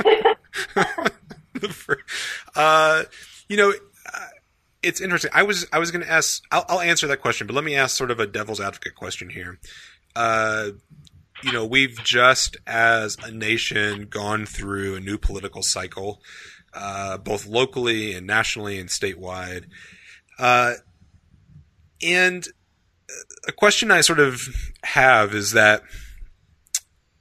[2.54, 3.04] uh,
[3.48, 3.72] you know,
[4.12, 4.26] uh,
[4.82, 5.30] it's interesting.
[5.34, 6.44] I was I was going to ask.
[6.52, 9.30] I'll, I'll, answer that question, but let me ask sort of a devil's advocate question
[9.30, 9.58] here.
[10.14, 10.70] Uh,
[11.42, 16.22] you know, we've just as a nation gone through a new political cycle,
[16.72, 19.64] uh, both locally and nationally and statewide.
[20.38, 20.74] Uh,
[22.02, 22.46] and
[23.46, 24.48] a question I sort of
[24.84, 25.82] have is that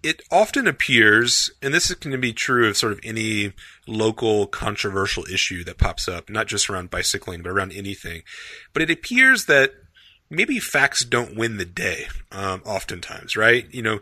[0.04, 3.54] it often appears, and this can be true of sort of any
[3.88, 8.24] local controversial issue that pops up, not just around bicycling, but around anything.
[8.74, 9.74] But it appears that
[10.32, 13.72] maybe facts don't win the day, um, oftentimes, right?
[13.72, 14.00] You know,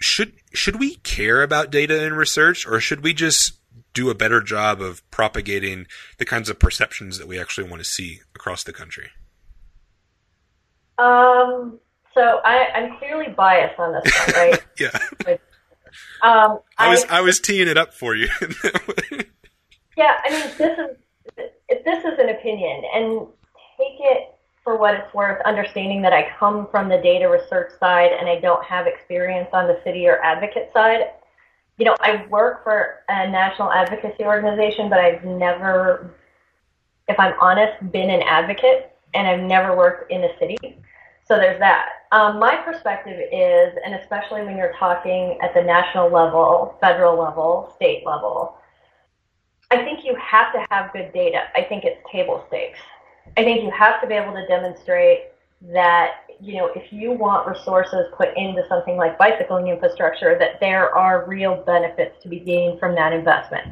[0.00, 3.54] should should we care about data and research, or should we just
[3.94, 5.86] do a better job of propagating
[6.18, 9.10] the kinds of perceptions that we actually want to see across the country?
[10.98, 11.78] Um,
[12.12, 14.64] so I, I'm clearly biased on this one, right?
[14.78, 15.36] yeah.
[16.22, 18.28] um, I was I, I was teeing it up for you.
[19.96, 20.96] yeah, I mean this is
[21.84, 23.26] this is an opinion, and
[23.78, 24.33] take it
[24.64, 25.40] for what it's worth.
[25.44, 29.68] Understanding that I come from the data research side and I don't have experience on
[29.68, 31.10] the city or advocate side.
[31.76, 36.14] You know, I work for a national advocacy organization, but I've never,
[37.08, 40.78] if I'm honest, been an advocate, and I've never worked in the city.
[41.26, 41.88] So there's that.
[42.12, 47.72] Um, my perspective is, and especially when you're talking at the national level, federal level,
[47.76, 48.58] state level,
[49.70, 51.44] I think you have to have good data.
[51.56, 52.78] I think it's table stakes.
[53.36, 55.30] I think you have to be able to demonstrate
[55.72, 60.94] that, you know, if you want resources put into something like bicycling infrastructure, that there
[60.94, 63.66] are real benefits to be gained from that investment.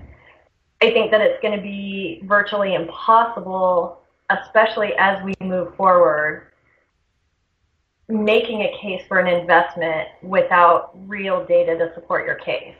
[0.80, 4.00] I think that it's going to be virtually impossible,
[4.30, 6.48] especially as we move forward,
[8.08, 12.74] making a case for an investment without real data to support your case.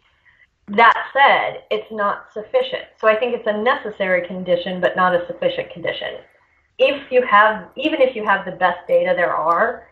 [0.69, 2.85] That said, it's not sufficient.
[3.01, 6.19] So I think it's a necessary condition, but not a sufficient condition.
[6.79, 9.87] If you have, even if you have the best data there are,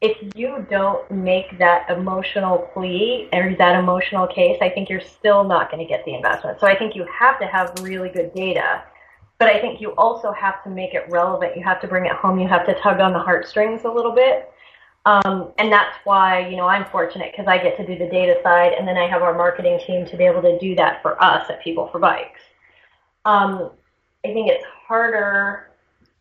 [0.00, 5.44] if you don't make that emotional plea or that emotional case, I think you're still
[5.44, 6.58] not going to get the investment.
[6.58, 8.82] So I think you have to have really good data,
[9.38, 11.56] but I think you also have to make it relevant.
[11.56, 12.40] You have to bring it home.
[12.40, 14.50] You have to tug on the heartstrings a little bit
[15.06, 18.38] um, and that's why, you know, I'm fortunate because I get to do the data
[18.42, 21.22] side and then I have our marketing team to be able to do that for
[21.22, 22.40] us at People for Bikes.
[23.24, 23.70] Um,
[24.24, 25.69] I think it's harder,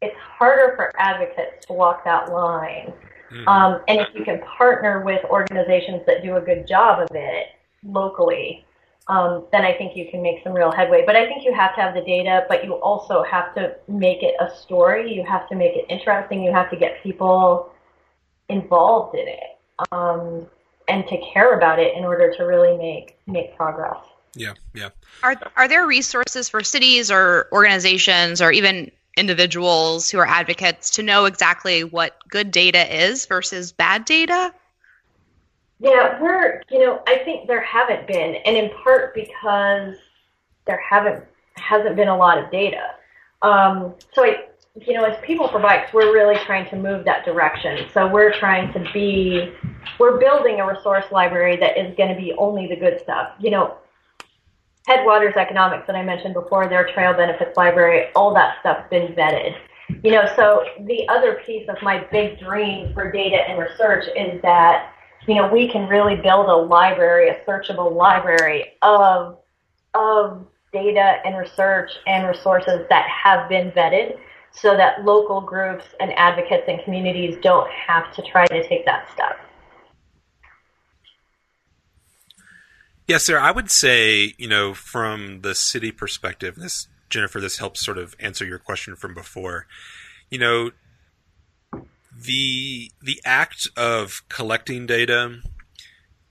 [0.01, 2.93] it's harder for advocates to walk that line.
[3.31, 3.47] Mm-hmm.
[3.47, 7.47] Um, and if you can partner with organizations that do a good job of it
[7.83, 8.65] locally,
[9.07, 11.03] um, then I think you can make some real headway.
[11.05, 14.23] But I think you have to have the data, but you also have to make
[14.23, 15.13] it a story.
[15.13, 16.43] You have to make it interesting.
[16.43, 17.71] You have to get people
[18.49, 19.59] involved in it
[19.91, 20.47] um,
[20.87, 23.97] and to care about it in order to really make make progress.
[24.35, 24.89] Yeah, yeah.
[25.23, 31.03] Are are there resources for cities or organizations or even individuals who are advocates to
[31.03, 34.53] know exactly what good data is versus bad data?
[35.79, 39.95] Yeah, we're you know I think there haven't been, and in part because
[40.65, 41.23] there haven't
[41.55, 42.95] hasn't been a lot of data.
[43.41, 44.45] Um, so I
[44.85, 47.87] you know, as people for bikes, we're really trying to move that direction.
[47.93, 49.51] So we're trying to be,
[49.99, 53.33] we're building a resource library that is going to be only the good stuff.
[53.39, 53.77] You know,
[54.87, 59.55] Headwaters Economics that I mentioned before, their trail benefits library, all that stuff's been vetted.
[60.03, 64.41] You know, so the other piece of my big dream for data and research is
[64.41, 64.93] that,
[65.27, 69.37] you know, we can really build a library, a searchable library of,
[69.93, 74.17] of data and research and resources that have been vetted
[74.51, 79.09] so that local groups and advocates and communities don't have to try to take that
[79.11, 79.39] step.
[83.09, 83.39] Yes, sir.
[83.39, 88.15] I would say, you know, from the city perspective, this Jennifer, this helps sort of
[88.19, 89.65] answer your question from before.
[90.29, 90.71] You know,
[92.15, 95.39] the the act of collecting data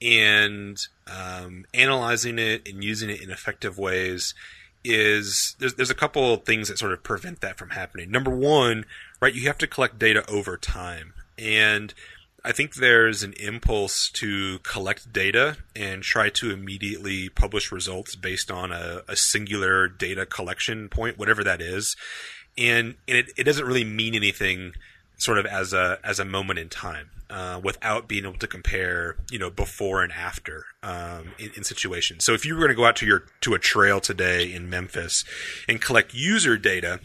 [0.01, 4.33] and um, analyzing it and using it in effective ways
[4.85, 8.09] is there's there's a couple of things that sort of prevent that from happening.
[8.09, 8.85] Number one,
[9.19, 11.93] right, you have to collect data over time, and
[12.43, 18.49] I think there's an impulse to collect data and try to immediately publish results based
[18.49, 21.95] on a, a singular data collection point, whatever that is,
[22.57, 24.73] and and it, it doesn't really mean anything
[25.17, 29.15] sort of as a as a moment in time uh, without being able to compare,
[29.31, 32.23] you know, before and after um, in, in, situations.
[32.23, 34.69] So if you were going to go out to your to a trail today in
[34.69, 35.25] Memphis
[35.67, 36.99] and collect user data,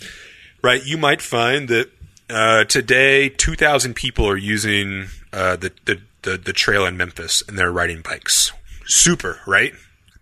[0.62, 1.90] right, you might find that
[2.30, 7.58] uh, today 2,000 people are using uh, the, the the the trail in Memphis and
[7.58, 8.52] they're riding bikes.
[8.86, 9.72] Super, right?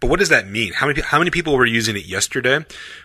[0.01, 0.73] But what does that mean?
[0.73, 2.65] How many how many people were using it yesterday,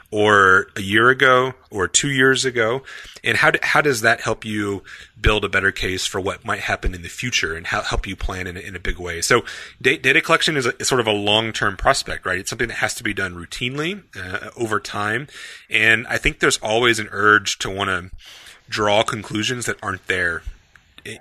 [0.10, 2.82] or a year ago, or two years ago?
[3.24, 4.84] And how do, how does that help you
[5.20, 8.16] build a better case for what might happen in the future and how, help you
[8.16, 9.22] plan in a, in a big way?
[9.22, 9.43] So
[9.82, 12.39] data collection is, a, is sort of a long term prospect, right?
[12.39, 15.28] It's something that has to be done routinely uh, over time,
[15.70, 18.10] and I think there's always an urge to want to
[18.70, 20.41] draw conclusions that aren't there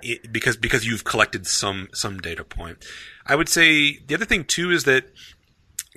[0.01, 2.85] it, because because you've collected some some data point.
[3.25, 5.05] I would say the other thing too is that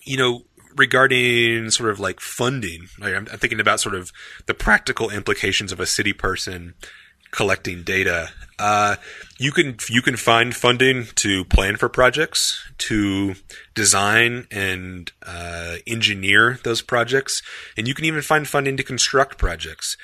[0.04, 0.44] you know,
[0.76, 4.12] regarding sort of like funding, like I'm, I'm, thinking about sort of
[4.46, 6.74] the practical implications of a city person
[7.30, 8.30] collecting data.
[8.58, 8.96] Uh,
[9.38, 13.34] you can you can find funding to plan for projects, to
[13.74, 17.42] design and uh, engineer those projects,
[17.76, 19.96] and you can even find funding to construct projects.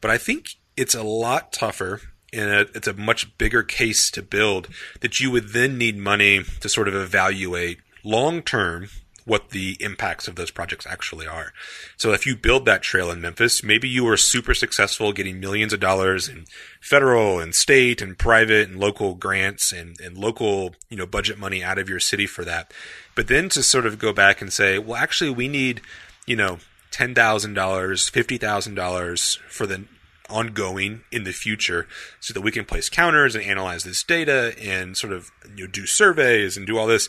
[0.00, 2.00] But I think it's a lot tougher
[2.34, 4.68] and a, it's a much bigger case to build
[5.00, 8.88] that you would then need money to sort of evaluate long term
[9.24, 11.52] what the impacts of those projects actually are.
[11.96, 15.72] So if you build that trail in Memphis, maybe you were super successful getting millions
[15.72, 16.44] of dollars in
[16.80, 21.64] federal and state and private and local grants and, and local, you know, budget money
[21.64, 22.72] out of your city for that.
[23.14, 25.80] But then to sort of go back and say, well, actually we need,
[26.26, 26.58] you know,
[26.92, 27.14] $10,000,
[27.54, 29.84] $50,000 for the
[30.28, 31.86] ongoing in the future
[32.20, 35.70] so that we can place counters and analyze this data and sort of you know,
[35.70, 37.08] do surveys and do all this.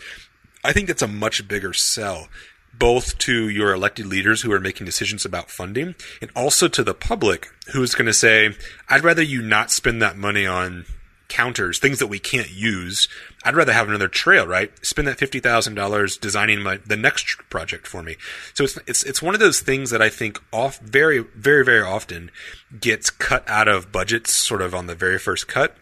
[0.64, 2.28] I think that's a much bigger sell,
[2.74, 6.94] both to your elected leaders who are making decisions about funding and also to the
[6.94, 8.56] public who is going to say,
[8.90, 10.86] I'd rather you not spend that money on
[11.28, 13.08] counters, things that we can't use.
[13.44, 14.72] I'd rather have another trail, right?
[14.86, 18.16] Spend that fifty thousand dollars designing my the next project for me.
[18.54, 21.82] So it's it's it's one of those things that I think off very very very
[21.82, 22.32] often
[22.80, 25.76] gets cut out of budgets, sort of on the very first cut,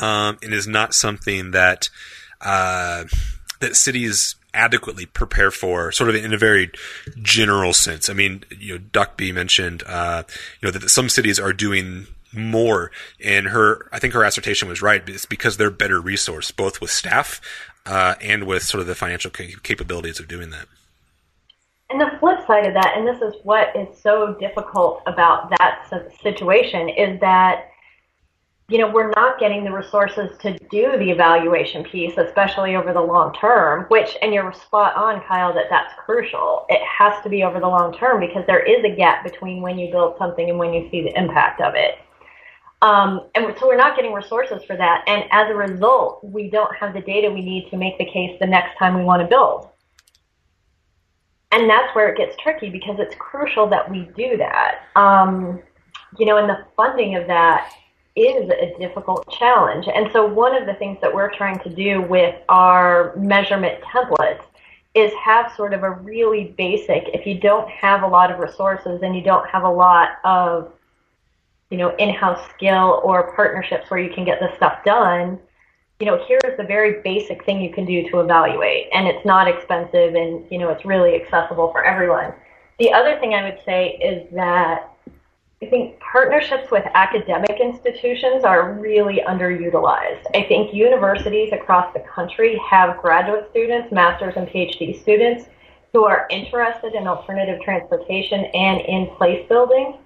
[0.00, 1.88] um, and is not something that.
[2.40, 3.04] Uh,
[3.60, 6.70] that cities adequately prepare for, sort of in a very
[7.22, 8.10] general sense.
[8.10, 10.24] I mean, you know, Doc B mentioned, uh,
[10.60, 12.90] you know, that some cities are doing more,
[13.22, 15.06] and her, I think her assertion was right.
[15.08, 17.40] It's because they're better resourced, both with staff
[17.86, 20.66] uh, and with sort of the financial capabilities of doing that.
[21.90, 25.86] And the flip side of that, and this is what is so difficult about that
[26.22, 27.68] situation, is that
[28.72, 33.00] you know, we're not getting the resources to do the evaluation piece, especially over the
[33.02, 36.64] long term, which, and you're spot on, Kyle, that that's crucial.
[36.70, 39.78] It has to be over the long term because there is a gap between when
[39.78, 41.98] you build something and when you see the impact of it.
[42.82, 45.04] Um, and so we're not getting resources for that.
[45.06, 48.36] And as a result, we don't have the data we need to make the case
[48.40, 49.68] the next time we want to build.
[51.52, 54.80] And that's where it gets tricky because it's crucial that we do that.
[54.96, 55.62] Um,
[56.18, 57.72] you know, and the funding of that
[58.16, 59.86] is a difficult challenge.
[59.94, 64.42] And so, one of the things that we're trying to do with our measurement templates
[64.94, 69.00] is have sort of a really basic, if you don't have a lot of resources
[69.02, 70.72] and you don't have a lot of,
[71.72, 75.38] you know, in-house skill or partnerships where you can get this stuff done,
[76.00, 78.88] you know, here's the very basic thing you can do to evaluate.
[78.92, 82.34] And it's not expensive and, you know, it's really accessible for everyone.
[82.78, 84.90] The other thing I would say is that
[85.62, 90.26] I think partnerships with academic institutions are really underutilized.
[90.34, 95.46] I think universities across the country have graduate students, master's and PhD students
[95.94, 99.96] who are interested in alternative transportation and in place building.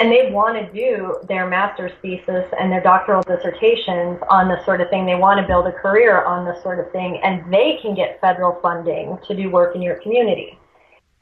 [0.00, 4.80] And they want to do their master's thesis and their doctoral dissertations on this sort
[4.80, 5.06] of thing.
[5.06, 8.20] They want to build a career on this sort of thing, and they can get
[8.20, 10.56] federal funding to do work in your community.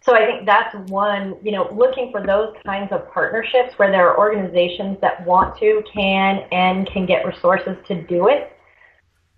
[0.02, 4.08] So I think that's one, you know, looking for those kinds of partnerships where there
[4.08, 8.52] are organizations that want to, can, and can get resources to do it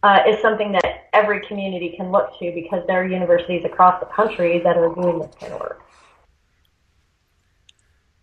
[0.02, 4.06] uh, is something that every community can look to because there are universities across the
[4.06, 5.82] country that are doing this kind of work.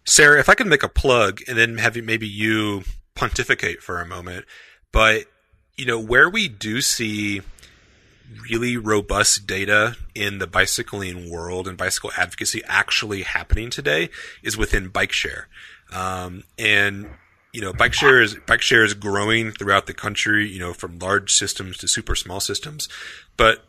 [0.05, 2.83] Sara, if I could make a plug and then have maybe you
[3.15, 4.45] pontificate for a moment,
[4.91, 5.25] but
[5.75, 7.41] you know where we do see
[8.49, 14.09] really robust data in the bicycling world and bicycle advocacy actually happening today
[14.41, 15.47] is within bike share.
[15.91, 17.09] Um, and
[17.53, 20.47] you know, bike share is bike share is growing throughout the country.
[20.47, 22.89] You know, from large systems to super small systems.
[23.37, 23.63] But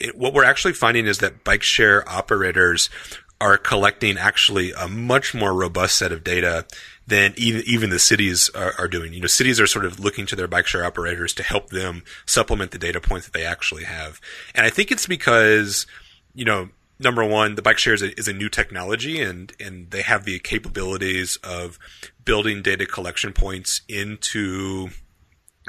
[0.00, 2.88] it, what we're actually finding is that bike share operators
[3.42, 6.64] are collecting actually a much more robust set of data
[7.08, 9.12] than even even the cities are, are, doing.
[9.12, 12.04] You know, cities are sort of looking to their bike share operators to help them
[12.24, 14.20] supplement the data points that they actually have.
[14.54, 15.88] And I think it's because,
[16.36, 16.68] you know,
[17.00, 20.24] number one, the bike share is a, is a new technology and, and they have
[20.24, 21.80] the capabilities of
[22.24, 24.90] building data collection points into,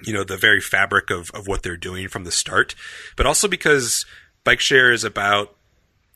[0.04, 2.76] you know, the very fabric of, of what they're doing from the start,
[3.16, 4.06] but also because
[4.44, 5.56] bike share is about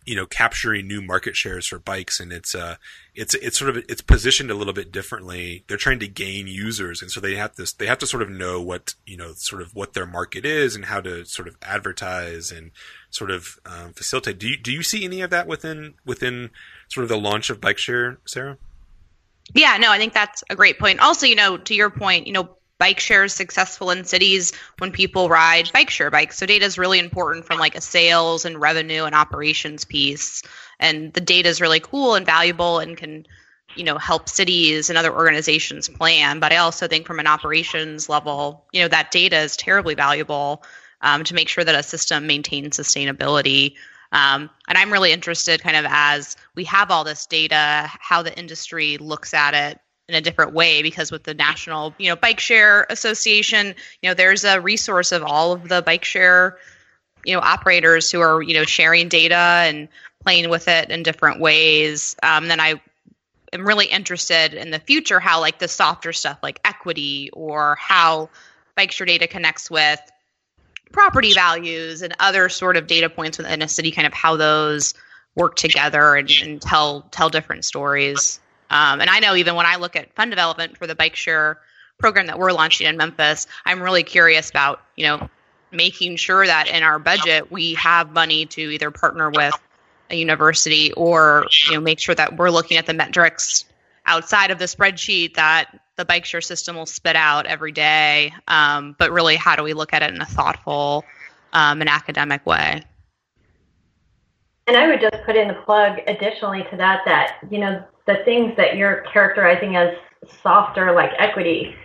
[0.08, 2.78] you know capturing new market shares for bikes and it's uh
[3.14, 5.66] it's it's sort of it's positioned a little bit differently.
[5.68, 8.30] They're trying to gain users and so they have to they have to sort of
[8.30, 11.58] know what you know sort of what their market is and how to sort of
[11.62, 12.72] advertise and
[13.10, 14.40] sort of um, facilitate.
[14.40, 16.52] Do you do you see any of that within within
[16.88, 18.58] sort of the launch of bike share sara?
[19.54, 21.02] Yeah no i think that's a great point.
[21.02, 24.92] Also you know to your point you know bike share is successful in cities when
[24.92, 26.38] people ride bike share bikes.
[26.38, 30.44] So data is really important from like a sales and revenue and operations piece.
[30.80, 33.26] And the data is really cool and valuable and can,
[33.76, 36.40] you know, help cities and other organizations plan.
[36.40, 40.64] But I also think from an operations level, you know, that data is terribly valuable
[41.02, 43.76] um, to make sure that a system maintains sustainability.
[44.12, 48.38] Um, and I'm really interested, kind of as we have all this data, how the
[48.38, 52.40] industry looks at it in a different way because with the national you know bike
[52.40, 56.58] share association you know there's a resource of all of the bike share
[57.26, 59.90] you know operators who are you know sharing data and
[60.24, 62.16] playing with it in different ways.
[62.24, 62.82] Um, then i
[63.54, 68.30] am really interested in the future how like the softer stuff like equity or how
[68.76, 70.00] bike share data connects with
[70.92, 74.94] property values and other sort of data points within a city kind of how those
[75.36, 78.40] work together and, and tell tell different stories
[78.70, 81.60] um, and I know even when I look at fund development for the bike share
[81.98, 85.30] program that we're launching in Memphis, I'm really curious about, you know,
[85.72, 89.54] making sure that in our budget we have money to either partner with
[90.10, 93.66] a university or, you know, make sure that we're looking at the metrics
[94.06, 98.34] outside of the spreadsheet that the bike share system will spit out every day.
[98.48, 101.04] Um, but really, how do we look at it in a thoughtful
[101.52, 102.84] um, and academic way?
[104.68, 108.18] And I would just put in the plug additionally to that that, you know, the
[108.26, 109.96] things that you're characterizing as
[110.44, 111.76] softer, like equity,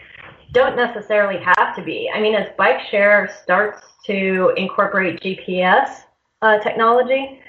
[0.52, 2.10] don't necessarily have to be.
[2.12, 6.02] I mean, as bike share starts to incorporate GPS
[6.42, 7.40] uh, technology,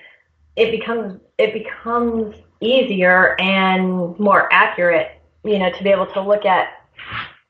[0.55, 6.45] it becomes it becomes easier and more accurate, you know, to be able to look
[6.45, 6.67] at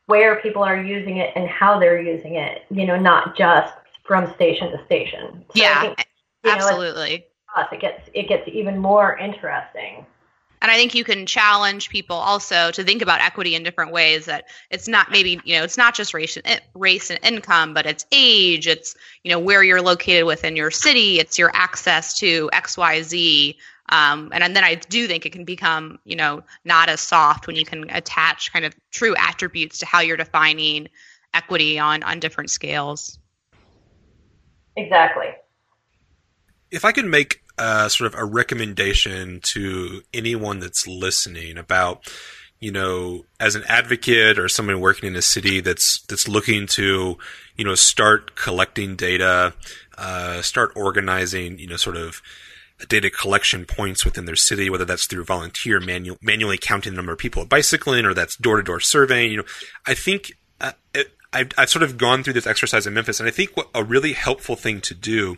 [0.06, 3.74] where people are using it and how they're using it, you know, not just
[4.06, 5.46] from station to station.
[5.56, 6.08] So yeah, think,
[6.46, 7.18] absolutely.
[7.18, 7.24] Know,
[7.72, 10.06] it gets it gets even more interesting.
[10.64, 14.26] And I think you can challenge people also to think about equity in different ways
[14.26, 17.86] that it's not maybe, you know, it's not just race and, race and income, but
[17.86, 18.96] it's age, it's,
[19.26, 23.58] you know, where you're located within your city, it's your access to XYZ.
[23.90, 27.46] Um, and, and then I do think it can become, you know, not as soft
[27.46, 30.88] when you can attach kind of true attributes to how you're defining
[31.34, 33.20] equity on on different scales.
[34.78, 35.28] Exactly.
[36.72, 42.12] If I could make uh, sort of a recommendation to anyone that's listening about
[42.60, 47.18] you know as an advocate or someone working in a city that's that's looking to
[47.56, 49.54] you know start collecting data
[49.98, 52.22] uh, start organizing you know sort of
[52.88, 57.14] data collection points within their city, whether that's through volunteer manual, manually counting the number
[57.14, 59.32] of people bicycling or that's door to door surveying.
[59.32, 59.44] You know,
[59.86, 63.28] I think uh, it, I've, I've sort of gone through this exercise in Memphis, and
[63.28, 65.38] I think what a really helpful thing to do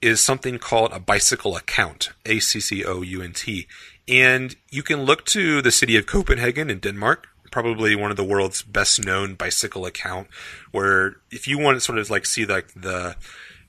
[0.00, 3.66] is something called a bicycle account, A C C O U N T.
[4.08, 8.24] And you can look to the city of Copenhagen in Denmark, probably one of the
[8.24, 10.28] world's best known bicycle account,
[10.72, 13.16] where if you want to sort of like see like the,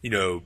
[0.02, 0.44] you know,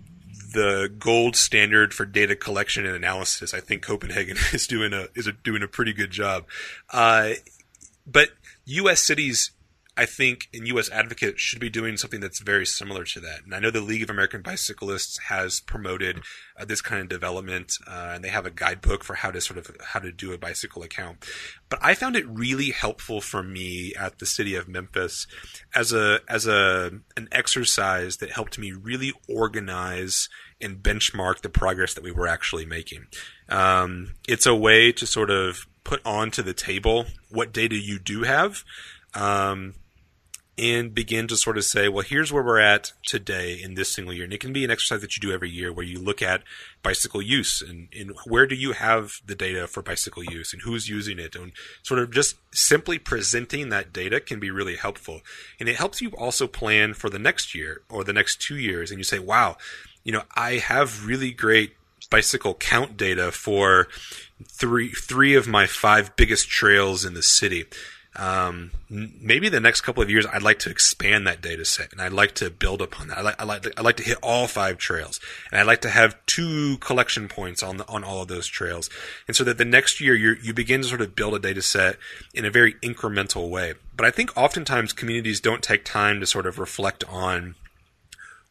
[0.53, 5.27] the gold standard for data collection and analysis, I think Copenhagen is doing a is
[5.27, 6.45] a, doing a pretty good job.
[6.91, 7.31] Uh,
[8.05, 8.29] but
[8.65, 9.05] U.S.
[9.05, 9.51] cities
[9.99, 10.89] I think in U.S.
[10.91, 13.43] Advocate should be doing something that's very similar to that.
[13.43, 16.21] And I know the League of American Bicyclists has promoted
[16.57, 19.59] uh, this kind of development, uh, and they have a guidebook for how to sort
[19.59, 21.25] of how to do a bicycle account.
[21.67, 25.27] But I found it really helpful for me at the city of Memphis
[25.75, 30.29] as a as a an exercise that helped me really organize
[30.61, 33.07] and benchmark the progress that we were actually making.
[33.49, 38.23] Um, it's a way to sort of put onto the table what data you do
[38.23, 38.63] have.
[39.13, 39.73] Um,
[40.59, 44.13] and begin to sort of say, well, here's where we're at today in this single
[44.13, 44.25] year.
[44.25, 46.43] And it can be an exercise that you do every year where you look at
[46.83, 50.89] bicycle use and, and where do you have the data for bicycle use and who's
[50.89, 55.21] using it and sort of just simply presenting that data can be really helpful.
[55.61, 58.91] And it helps you also plan for the next year or the next two years.
[58.91, 59.55] And you say, wow,
[60.03, 61.73] you know, I have really great
[62.09, 63.87] bicycle count data for
[64.45, 67.65] three, three of my five biggest trails in the city
[68.19, 72.01] um, maybe the next couple of years, I'd like to expand that data set and
[72.01, 73.17] I'd like to build upon that.
[73.17, 75.79] I like, I like, to, I like to hit all five trails and I'd like
[75.81, 78.89] to have two collection points on the, on all of those trails.
[79.27, 81.61] And so that the next year you you begin to sort of build a data
[81.61, 81.95] set
[82.33, 83.75] in a very incremental way.
[83.95, 87.55] But I think oftentimes communities don't take time to sort of reflect on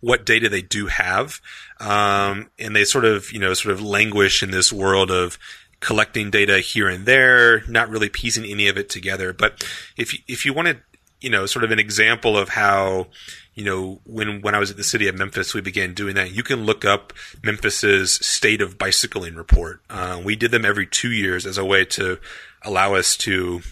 [0.00, 1.40] what data they do have.
[1.78, 5.38] Um, and they sort of, you know, sort of languish in this world of
[5.80, 9.32] collecting data here and there, not really piecing any of it together.
[9.32, 9.64] But
[9.96, 10.82] if if you wanted,
[11.20, 13.08] you know, sort of an example of how,
[13.54, 16.32] you know, when when I was at the city of Memphis, we began doing that.
[16.32, 17.12] You can look up
[17.42, 19.82] Memphis's state of bicycling report.
[19.88, 22.18] Uh, we did them every two years as a way to
[22.62, 23.62] allow us to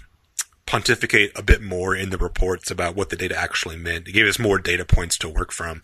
[0.66, 4.08] pontificate a bit more in the reports about what the data actually meant.
[4.08, 5.82] It gave us more data points to work from.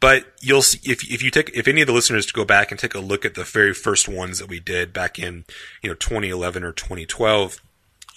[0.00, 2.70] But you'll see if if you take if any of the listeners to go back
[2.70, 5.44] and take a look at the very first ones that we did back in
[5.82, 7.60] you know 2011 or 2012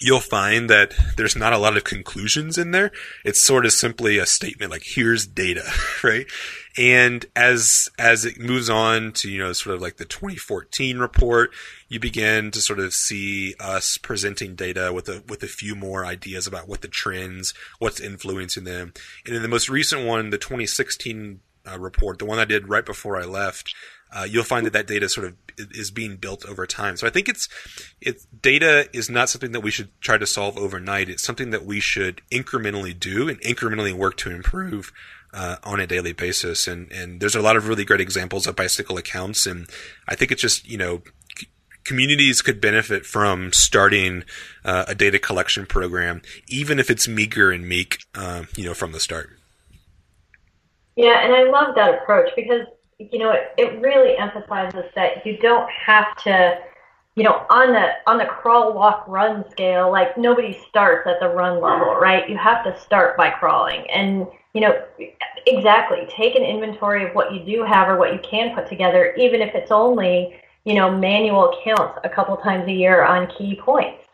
[0.02, 2.90] you'll find that there's not a lot of conclusions in there.
[3.24, 5.70] It's sort of simply a statement like here's data,
[6.02, 6.26] right?
[6.78, 11.52] And as as it moves on to you know sort of like the 2014 report,
[11.88, 16.06] you begin to sort of see us presenting data with a with a few more
[16.06, 18.94] ideas about what the trends, what's influencing them.
[19.26, 22.84] And in the most recent one, the 2016 uh, report, the one I did right
[22.84, 23.74] before I left,
[24.12, 26.96] uh, you'll find that that data sort of is being built over time.
[26.96, 27.48] So I think it's
[28.00, 31.08] it's data is not something that we should try to solve overnight.
[31.08, 34.92] It's something that we should incrementally do and incrementally work to improve
[35.32, 36.66] uh, on a daily basis.
[36.66, 39.68] And and there's a lot of really great examples of bicycle accounts, and
[40.08, 41.02] I think it's just you know
[41.84, 44.24] communities could benefit from starting
[44.64, 48.92] uh, a data collection program, even if it's meager and meek, uh, you know, from
[48.92, 49.30] the start.
[50.96, 52.66] Yeah, and I love that approach because
[52.98, 56.58] you know it, it really emphasizes that you don't have to
[57.14, 61.28] you know on the on the crawl walk run scale like nobody starts at the
[61.28, 62.28] run level right?
[62.28, 63.88] You have to start by crawling.
[63.90, 64.82] And you know
[65.46, 69.14] exactly take an inventory of what you do have or what you can put together
[69.16, 73.56] even if it's only you know manual counts a couple times a year on key
[73.56, 74.04] points.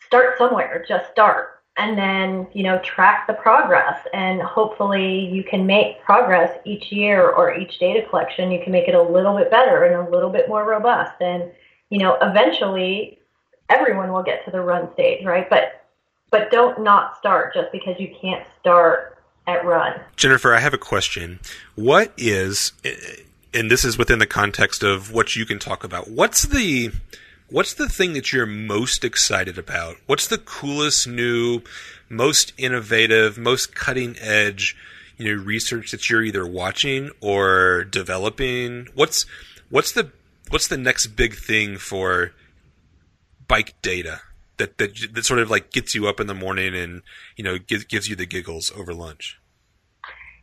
[0.00, 1.52] Start somewhere just start.
[1.78, 3.98] And then you know track the progress.
[4.14, 8.50] And hopefully you can make progress each year or each data collection.
[8.50, 11.50] You can make it a little bit better and a little bit more robust and
[11.90, 13.18] you know eventually
[13.68, 15.84] everyone will get to the run stage right but
[16.30, 20.78] but don't not start just because you can't start at run jennifer i have a
[20.78, 21.38] question
[21.74, 22.72] what is
[23.54, 26.90] and this is within the context of what you can talk about what's the
[27.48, 29.96] what's the thing that you're most excited about?
[30.06, 31.62] What's the coolest new,
[32.08, 34.76] most innovative, most cutting edge,
[35.16, 38.88] you know, research that you're either watching or developing?
[38.94, 39.26] What's
[39.70, 40.10] what's the
[40.50, 42.32] what's the next big thing for
[43.48, 44.20] bike data
[44.56, 47.02] that that that sort of like gets you up in the morning and
[47.36, 49.38] you know gives gives you the giggles over lunch?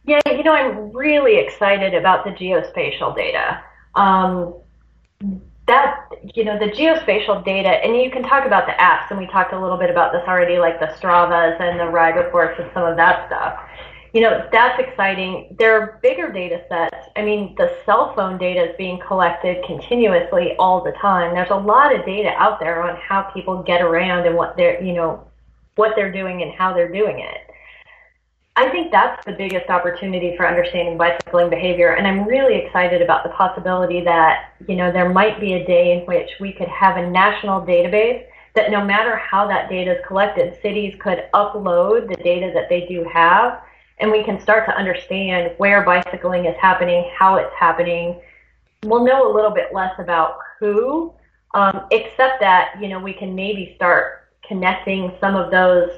[0.06, 3.64] Yeah, you know, I'm really excited about the geospatial data.
[3.96, 4.54] Um,
[5.68, 9.28] that you know the geospatial data and you can talk about the apps and we
[9.28, 12.70] talked a little bit about this already like the stravas and the ride reports and
[12.74, 13.58] some of that stuff
[14.14, 15.56] you know that's exciting.
[15.58, 17.10] There are bigger data sets.
[17.16, 21.34] I mean the cell phone data is being collected continuously all the time.
[21.34, 24.82] There's a lot of data out there on how people get around and what they're
[24.82, 25.28] you know
[25.76, 27.50] what they're doing and how they're doing it.
[28.56, 33.24] I think that's the biggest opportunity for understanding bicycling behavior, and I'm really excited about
[33.24, 36.98] the possibility that you know there might be a day in which we could have
[36.98, 42.24] a national database that no matter how that data is collected, cities could upload the
[42.24, 43.60] data that they do have,
[44.04, 48.20] and we can start to understand where bicycling is happening, how it's happening.
[48.84, 51.14] We'll know a little bit less about who,
[51.54, 55.90] um, except that you know we can maybe start connecting some of those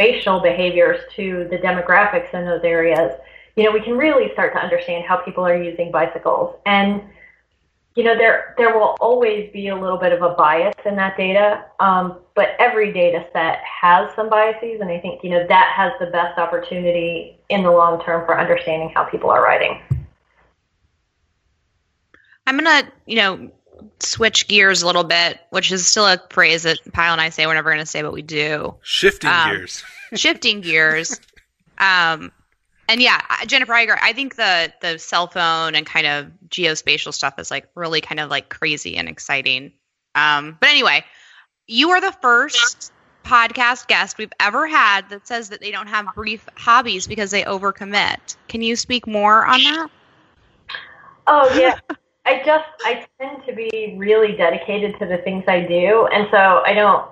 [0.00, 3.12] spatial behaviors to the demographics in those areas,
[3.56, 6.56] you know, we can really start to understand how people are using bicycles.
[6.66, 7.02] And
[7.96, 11.16] you know, there there will always be a little bit of a bias in that
[11.16, 15.72] data, um, but every data set has some biases, and I think you know that
[15.76, 19.80] has the best opportunity in the long term for understanding how people are writing.
[22.46, 23.50] I'm gonna, you know,
[23.98, 27.46] switch gears a little bit, which is still a phrase that Kyle and I say
[27.46, 28.74] we're never going to say, but we do.
[28.82, 29.84] Shifting um, gears.
[30.14, 31.20] shifting gears.
[31.78, 32.30] Um,
[32.90, 37.38] and yeah, Jennifer Iger, I think the the cell phone and kind of geospatial stuff
[37.38, 39.72] is like really kind of like crazy and exciting.
[40.16, 41.04] Um, but anyway,
[41.68, 42.92] you are the first
[43.24, 47.44] podcast guest we've ever had that says that they don't have brief hobbies because they
[47.44, 48.36] overcommit.
[48.48, 49.88] Can you speak more on that?
[51.28, 51.78] Oh yeah.
[52.26, 56.62] I just I tend to be really dedicated to the things I do, and so
[56.66, 57.08] I don't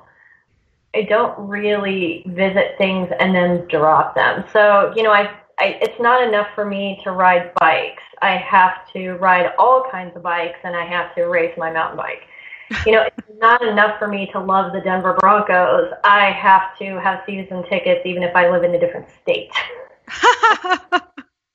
[0.94, 4.44] I don't really visit things and then drop them.
[4.52, 8.02] So, you know, I, I it's not enough for me to ride bikes.
[8.22, 11.96] I have to ride all kinds of bikes and I have to race my mountain
[11.96, 12.22] bike.
[12.86, 15.92] You know, it's not enough for me to love the Denver Broncos.
[16.04, 19.50] I have to have season tickets even if I live in a different state.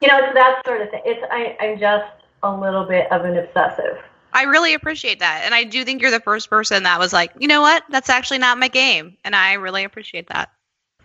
[0.01, 1.01] you know, it's that sort of thing.
[1.05, 2.11] It's I, I'm just
[2.43, 3.97] a little bit of an obsessive.
[4.33, 5.43] I really appreciate that.
[5.45, 7.83] And I do think you're the first person that was like, you know what?
[7.89, 9.15] That's actually not my game.
[9.23, 10.49] And I really appreciate that.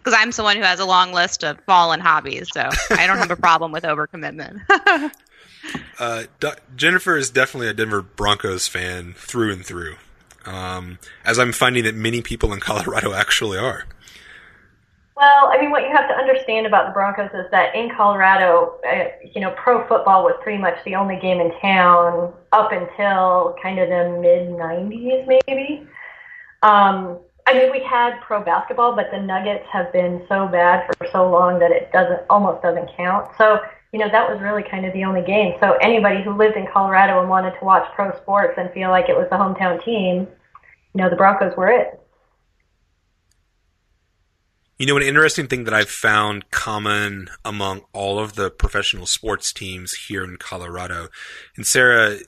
[0.09, 2.49] Because I'm someone who has a long list of fallen hobbies.
[2.51, 4.63] So I don't have a problem with overcommitment.
[5.99, 9.97] uh, D- Jennifer is definitely a Denver Broncos fan through and through.
[10.47, 13.85] Um, as I'm finding that many people in Colorado actually are.
[15.15, 18.81] Well, I mean, what you have to understand about the Broncos is that in Colorado,
[18.91, 23.55] uh, you know, pro football was pretty much the only game in town up until
[23.63, 25.87] kind of the mid 90s, maybe.
[26.63, 27.19] Um,
[27.49, 31.31] I mean, we had pro basketball, but the Nuggets have been so bad for so
[31.31, 33.31] long that it doesn't almost doesn't count.
[33.39, 35.55] So, you know, that was really kind of the only game.
[35.59, 39.09] So anybody who lived in Colorado and wanted to watch pro sports and feel like
[39.09, 40.29] it was the hometown team,
[40.93, 41.99] you know, the Broncos were it.
[44.79, 49.55] You know, an interesting thing that I've found common among all of the professional sports
[49.55, 51.09] teams here in Colorado.
[51.57, 52.19] And Sara,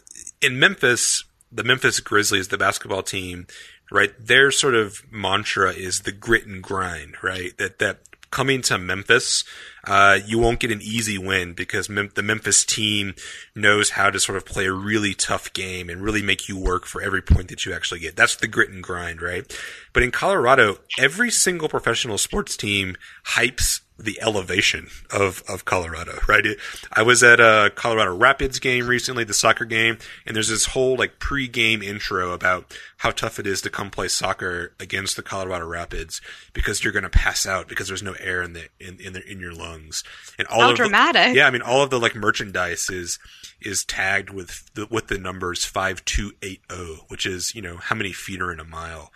[0.41, 3.47] in Memphis, the Memphis Grizzlies, the basketball team,
[3.91, 4.13] right?
[4.19, 7.57] Their sort of mantra is the grit and grind, right?
[7.59, 9.45] That, that coming to Memphis,
[9.85, 13.15] uh, you won't get an easy win because Mem- the Memphis team
[13.55, 16.87] knows how to sort of play a really tough game and really make you work
[16.87, 18.17] for every point that you actually get.
[18.17, 19.45] That's the grit and grind, right?
[19.93, 26.45] But in Colorado, every single professional sports team hypes the elevation of, of Colorado, right?
[26.93, 30.97] I was at a Colorado Rapids game recently, the soccer game, and there's this whole
[30.97, 35.67] like pre-game intro about how tough it is to come play soccer against the Colorado
[35.67, 36.21] Rapids
[36.53, 39.31] because you're going to pass out because there's no air in the in in, the,
[39.31, 40.03] in your lungs.
[40.39, 41.33] And all how of dramatic!
[41.33, 43.19] The, yeah, I mean, all of the like merchandise is
[43.61, 47.77] is tagged with the, with the numbers five two eight zero, which is you know
[47.77, 49.13] how many feet are in a mile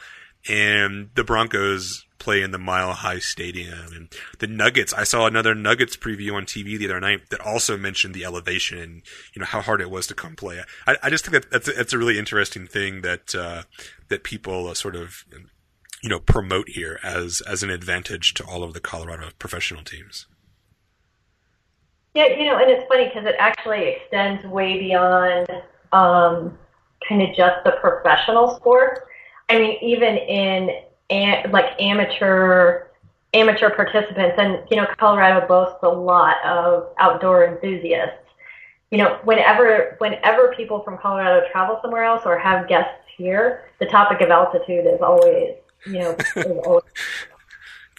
[0.48, 4.94] and the Broncos play in the Mile High Stadium, and the Nuggets.
[4.94, 8.78] I saw another Nuggets preview on TV the other night that also mentioned the elevation
[8.78, 9.02] and
[9.34, 10.62] you know how hard it was to come play.
[10.86, 13.64] I, I just think that that's a, that's a really interesting thing that uh,
[14.08, 15.24] that people uh, sort of
[16.02, 20.26] you know promote here as as an advantage to all of the Colorado professional teams.
[22.14, 25.50] Yeah, you know, and it's funny because it actually extends way beyond
[25.92, 26.56] um,
[27.06, 29.00] kind of just the professional sports
[29.48, 30.70] I mean, even in
[31.10, 32.86] an, like amateur
[33.34, 38.18] amateur participants, and you know, Colorado boasts a lot of outdoor enthusiasts.
[38.90, 43.86] You know, whenever whenever people from Colorado travel somewhere else or have guests here, the
[43.86, 46.84] topic of altitude is always you know is always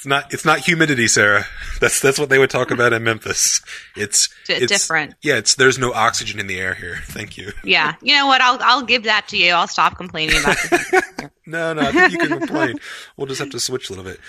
[0.06, 1.46] it's not it's not humidity, Sara.
[1.82, 3.62] That's that's what they would talk about in Memphis.
[3.96, 5.16] It's D- it's different.
[5.22, 7.00] Yeah, it's there's no oxygen in the air here.
[7.06, 7.52] Thank you.
[7.64, 8.40] Yeah, you know what?
[8.40, 9.52] I'll I'll give that to you.
[9.52, 11.32] I'll stop complaining about it.
[11.48, 12.78] no, no, I think you can complain.
[13.18, 14.20] We'll just have to switch a little bit.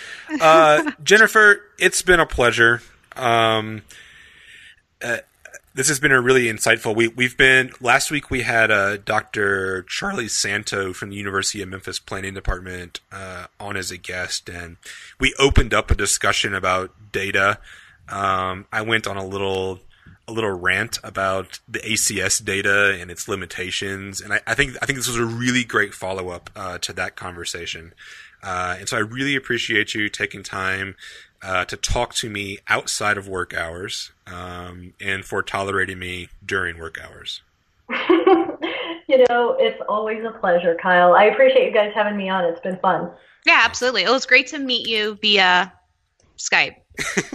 [0.41, 2.81] Uh, Jennifer, it's been a pleasure.
[3.15, 3.83] Um,
[5.03, 5.19] uh,
[5.77, 6.97] this has been a really insightful.
[6.97, 8.31] We we've been last week.
[8.31, 9.83] We had uh, Dr.
[9.83, 14.79] Charlie Santo from the University of Memphis Planning Department uh, on as a guest, and
[15.21, 17.59] we opened up a discussion about data.
[18.09, 19.81] Um, I went on a little
[20.27, 24.87] a little rant about the ACS data and its limitations, and I, I think I
[24.87, 27.93] think this was a really great follow up uh, to that conversation.
[28.43, 30.97] Uh, and so I really appreciate you taking time
[31.43, 36.79] uh, to talk to me outside of work hours um, and for tolerating me during
[36.79, 37.43] work hours.
[39.09, 41.15] you know, it's always a pleasure, Kyle.
[41.15, 42.45] I appreciate you guys having me on.
[42.45, 43.11] It's been fun.
[43.45, 44.03] Yeah, absolutely.
[44.03, 45.73] It was great to meet you via
[46.37, 46.77] Skype.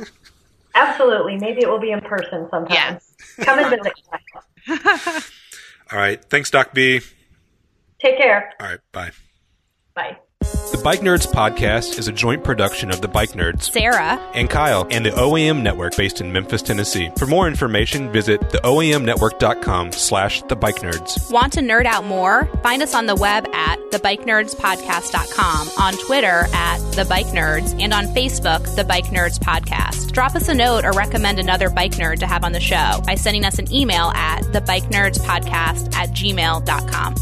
[0.76, 1.38] absolutely.
[1.38, 2.74] Maybe it will be in person sometime.
[2.76, 3.00] Yeah.
[3.46, 3.82] Come and
[4.68, 5.24] visit.
[5.92, 6.24] All right.
[6.26, 7.02] Thanks, Doc B.
[8.00, 8.54] Take care.
[8.60, 8.80] All right.
[8.92, 9.12] Bye.
[9.94, 10.18] Bye.
[10.70, 14.88] The Bike Nerds podcast is a joint production of the Bike Nerds, Sara, and Kyle,
[14.90, 17.10] and the OAM Network based in Memphis, Tennessee.
[17.18, 21.30] For more information, visit theoamnetwork.com slash the Bike Nerds.
[21.32, 22.46] Want to nerd out more?
[22.64, 28.06] Find us on the web at thebikeNerdsPodcast.com, on Twitter at The Bike Nerds, and on
[28.08, 30.12] Facebook, The Bike Nerds Podcast.
[30.14, 33.16] Drop us a note or recommend another bike nerd to have on the show by
[33.16, 37.16] sending us an email at thebikeNerdsPodcast at gmail.com.